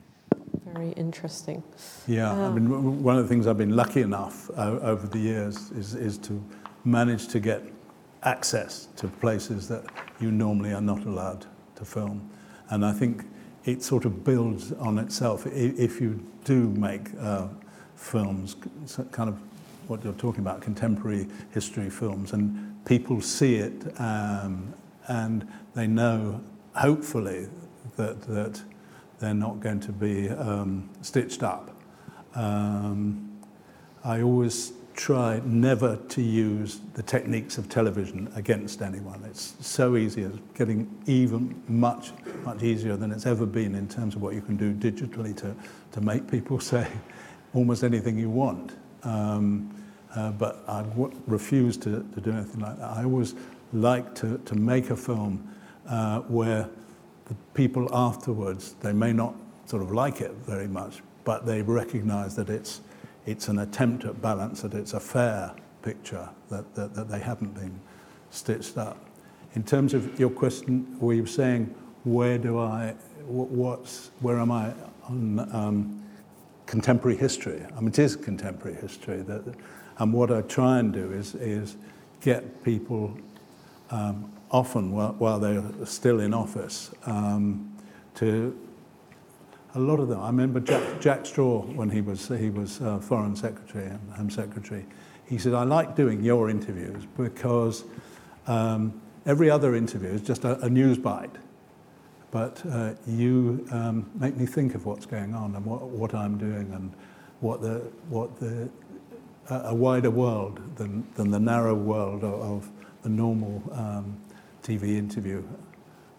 [0.72, 1.62] Very interesting.
[2.08, 5.18] Yeah, um, I mean, one of the things I've been lucky enough uh, over the
[5.18, 6.42] years is, is to
[6.84, 7.62] manage to get
[8.24, 9.84] access to places that
[10.20, 11.46] you normally are not allowed
[11.76, 12.28] to film.
[12.70, 13.24] And I think
[13.64, 15.46] it sort of builds on itself.
[15.46, 17.48] If you do make uh,
[17.94, 18.56] films,
[19.12, 19.38] kind of
[19.86, 24.74] what you're talking about, contemporary history films, and people see it um,
[25.08, 26.40] and they know,
[26.74, 27.48] hopefully,
[27.96, 28.62] that, that
[29.18, 31.70] they're not going to be um, stitched up.
[32.34, 33.40] Um,
[34.04, 39.22] I always try never to use the techniques of television against anyone.
[39.24, 42.12] It's so easy, it's getting even much,
[42.44, 45.54] much easier than it's ever been in terms of what you can do digitally to,
[45.92, 46.88] to make people say
[47.54, 48.76] almost anything you want.
[49.02, 49.72] Um,
[50.14, 52.90] uh, but I w- refuse to, to do anything like that.
[52.90, 53.34] I always
[53.72, 55.54] like to, to make a film
[55.88, 56.68] uh, where
[57.26, 59.34] the people afterwards, they may not
[59.66, 62.80] sort of like it very much, but they recognize that it's,
[63.26, 65.52] it's an attempt at balance, that it's a fair
[65.82, 67.80] picture, that, that, that they haven't been
[68.30, 68.98] stitched up.
[69.54, 71.74] In terms of your question, were you saying,
[72.04, 72.94] where do I,
[73.26, 74.72] what's, where am I
[75.08, 76.04] on um,
[76.66, 77.64] contemporary history?
[77.76, 79.22] I mean, it is contemporary history.
[79.22, 79.42] That,
[79.98, 81.76] and what I try and do is, is
[82.20, 83.16] get people
[83.90, 87.76] um, often while, they're still in office um,
[88.14, 88.56] to
[89.74, 90.20] a lot of them.
[90.20, 94.30] I remember Jack, Jack Straw when he was he was uh, foreign secretary and home
[94.30, 94.86] secretary.
[95.26, 97.84] He said, "I like doing your interviews because
[98.46, 101.36] um, every other interview is just a, a news bite,
[102.30, 106.38] but uh, you um, make me think of what's going on and what, what I'm
[106.38, 106.92] doing and
[107.40, 108.68] what the what the
[109.48, 112.70] a wider world than than the narrow world of, of
[113.02, 114.16] the normal um,
[114.66, 115.44] TV interview.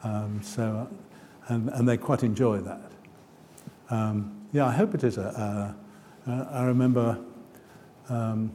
[0.04, 0.88] Um, so,
[1.48, 2.92] and, and they quite enjoy that.
[3.90, 5.76] Um, yeah, I hope it is a.
[6.28, 7.20] a, a I remember
[8.10, 8.52] um,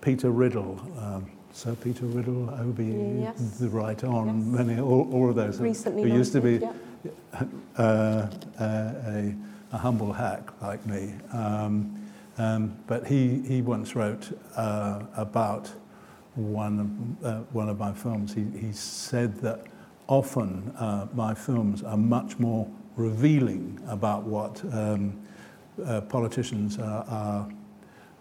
[0.00, 3.58] Peter Riddell, um, Sir Peter Riddell, Obi, yes.
[3.58, 4.66] the right on, yes.
[4.66, 5.58] many, all, all of those.
[5.60, 7.44] Recently who used to be yeah.
[7.78, 8.28] uh,
[8.60, 9.34] a,
[9.72, 11.14] a, humble hack like me.
[11.32, 11.98] Um,
[12.36, 15.72] um, but he, he once wrote uh, about
[16.34, 19.66] one of, uh, one of my films, he, he said that
[20.08, 25.18] often uh, my films are much more revealing about what um,
[25.84, 27.48] uh, politicians are, are,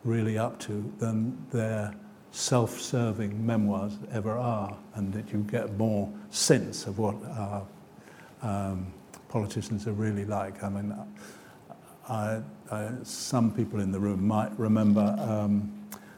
[0.03, 1.95] really up to than their
[2.31, 7.65] self-serving memoirs ever are, and that you get more sense of what our
[8.41, 8.91] um,
[9.29, 10.61] politicians are really like.
[10.61, 10.93] I mean,
[12.09, 15.71] I, I, some people in the room might remember um,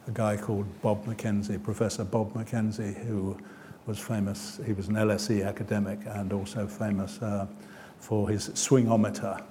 [0.07, 3.37] a guy called Bob McKenzie, Professor Bob McKenzie, who
[3.85, 4.59] was famous.
[4.65, 7.47] He was an LSE academic and also famous uh,
[7.99, 9.43] for his swingometer.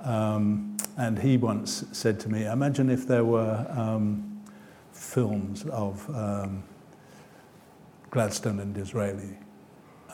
[0.00, 4.42] Um, and he once said to me, Imagine if there were um,
[4.92, 6.62] films of um,
[8.10, 9.36] Gladstone and Disraeli.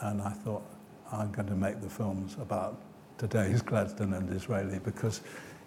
[0.01, 0.63] And I thought,
[1.11, 2.79] I'm going to make the films about
[3.17, 5.21] today's Gladstone and Disraeli because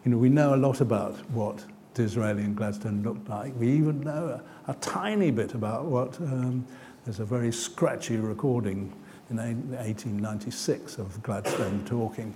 [0.05, 1.64] you know, we know a lot about what
[1.95, 3.53] Disraeli and Gladstone looked like.
[3.59, 6.67] We even know a, a tiny bit about what, um,
[7.05, 8.93] there's a very scratchy recording
[9.31, 12.35] in 1896 of Gladstone talking,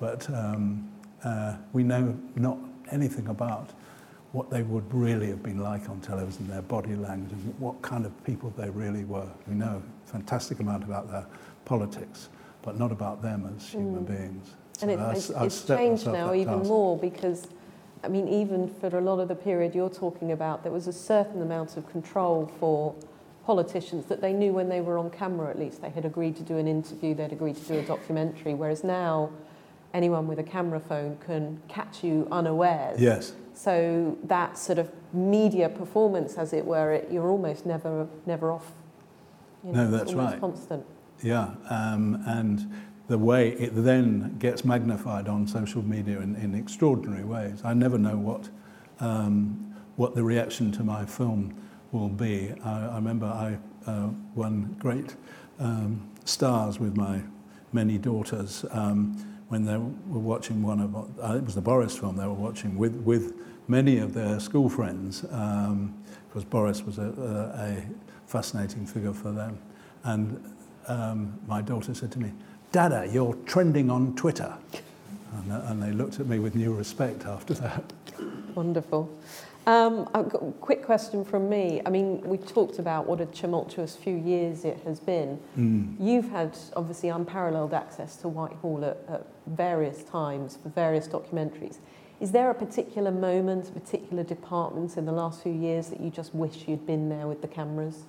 [0.00, 0.88] but um,
[1.24, 2.58] uh, we know not
[2.90, 3.70] anything about
[4.32, 8.04] what they would really have been like on television, their body language, and what kind
[8.04, 9.28] of people they really were.
[9.48, 11.26] We know a fantastic amount about their
[11.64, 12.28] politics,
[12.62, 14.08] but not about them as human Mm.
[14.08, 14.50] beings.
[14.82, 16.68] And it, I it's, I it's changed now even task.
[16.68, 17.46] more because,
[18.04, 20.92] I mean, even for a lot of the period you're talking about, there was a
[20.92, 22.94] certain amount of control for
[23.44, 25.80] politicians that they knew when they were on camera at least.
[25.80, 29.30] They had agreed to do an interview, they'd agreed to do a documentary, whereas now
[29.94, 33.00] anyone with a camera phone can catch you unawares.
[33.00, 33.32] Yes.
[33.54, 38.70] So that sort of media performance, as it were, it, you're almost never, never off.
[39.64, 40.38] You No, it's that's right.
[40.38, 40.84] Constant.
[41.22, 42.70] Yeah, um, and
[43.08, 47.60] the way it then gets magnified on social media in, in extraordinary ways.
[47.64, 48.48] I never know what,
[49.00, 51.54] um, what the reaction to my film
[51.92, 52.52] will be.
[52.64, 53.58] I, I remember I
[53.90, 55.14] uh, won great
[55.60, 57.22] um, stars with my
[57.72, 59.16] many daughters um,
[59.48, 62.76] when they were watching one of, uh, it was the Boris film they were watching
[62.76, 63.34] with, with
[63.68, 65.94] many of their school friends, um,
[66.28, 67.86] because Boris was a, a, a
[68.26, 69.58] fascinating figure for them.
[70.02, 70.54] And
[70.88, 72.32] um, my daughter said to me,
[72.76, 74.54] Dada, you're trending on Twitter.
[75.32, 77.90] And, uh, and they looked at me with new respect after that.
[78.54, 79.10] Wonderful.
[79.66, 81.80] Um, I've got a quick question from me.
[81.86, 85.40] I mean, we've talked about what a tumultuous few years it has been.
[85.56, 85.96] Mm.
[85.98, 91.78] You've had obviously unparalleled access to Whitehall at, at various times for various documentaries.
[92.20, 96.10] Is there a particular moment, a particular department in the last few years that you
[96.10, 98.02] just wish you'd been there with the cameras?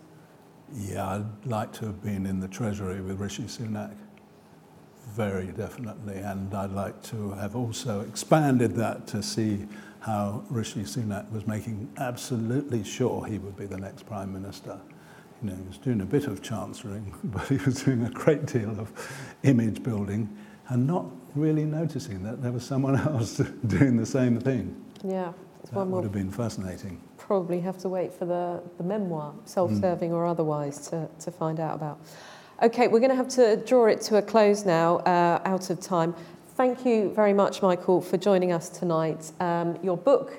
[0.73, 3.95] Yeah, I'd like to have been in the Treasury with Rishi Sunak.
[5.13, 6.17] Very definitely.
[6.17, 9.65] And I'd like to have also expanded that to see
[9.99, 14.79] how Rishi Sunak was making absolutely sure he would be the next Prime Minister.
[15.41, 18.45] You know, he was doing a bit of chancelling, but he was doing a great
[18.45, 18.91] deal of
[19.43, 20.35] image building
[20.69, 21.05] and not
[21.35, 23.37] really noticing that there was someone else
[23.67, 24.75] doing the same thing.
[25.03, 25.33] Yeah,
[25.65, 27.01] That one would have been fascinating.
[27.17, 30.15] probably have to wait for the, the memoir, self-serving hmm.
[30.15, 31.99] or otherwise, to, to find out about.
[32.59, 35.79] Okay, we're going to have to draw it to a close now, uh, out of
[35.79, 36.15] time.
[36.55, 39.31] Thank you very much, Michael, for joining us tonight.
[39.39, 40.33] Um, your book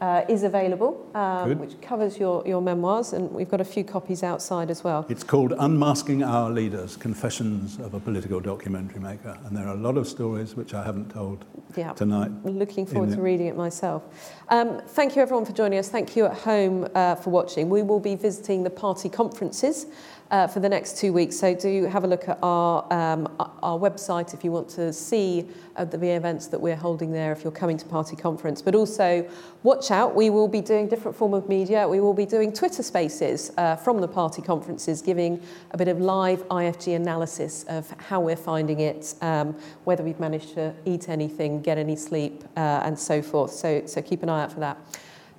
[0.00, 4.22] uh, is available, um, which covers your, your memoirs, and we've got a few copies
[4.22, 5.04] outside as well.
[5.08, 9.36] It's called Unmasking Our Leaders Confessions of a Political Documentary Maker.
[9.44, 11.44] And there are a lot of stories which I haven't told
[11.76, 11.92] Yeah.
[11.94, 12.30] tonight.
[12.44, 14.02] Looking forward to reading it myself.
[14.48, 15.88] Um, thank you everyone for joining us.
[15.88, 17.68] Thank you at home uh, for watching.
[17.68, 19.86] We will be visiting the party conferences
[20.34, 23.32] uh, for the next two weeks, so do have a look at our, um,
[23.62, 27.44] our website if you want to see uh, the events that we're holding there if
[27.44, 28.60] you're coming to party conference.
[28.60, 29.30] But also
[29.62, 31.86] watch out, we will be doing different form of media.
[31.86, 36.00] We will be doing Twitter spaces uh, from the party conferences, giving a bit of
[36.00, 41.62] live IFG analysis of how we're finding it, um, whether we've managed to eat anything,
[41.62, 43.52] get any sleep, uh, and so forth.
[43.52, 44.78] So, so keep an eye out for that.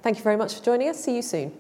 [0.02, 1.04] Thank you very much for joining us.
[1.04, 1.52] See you soon.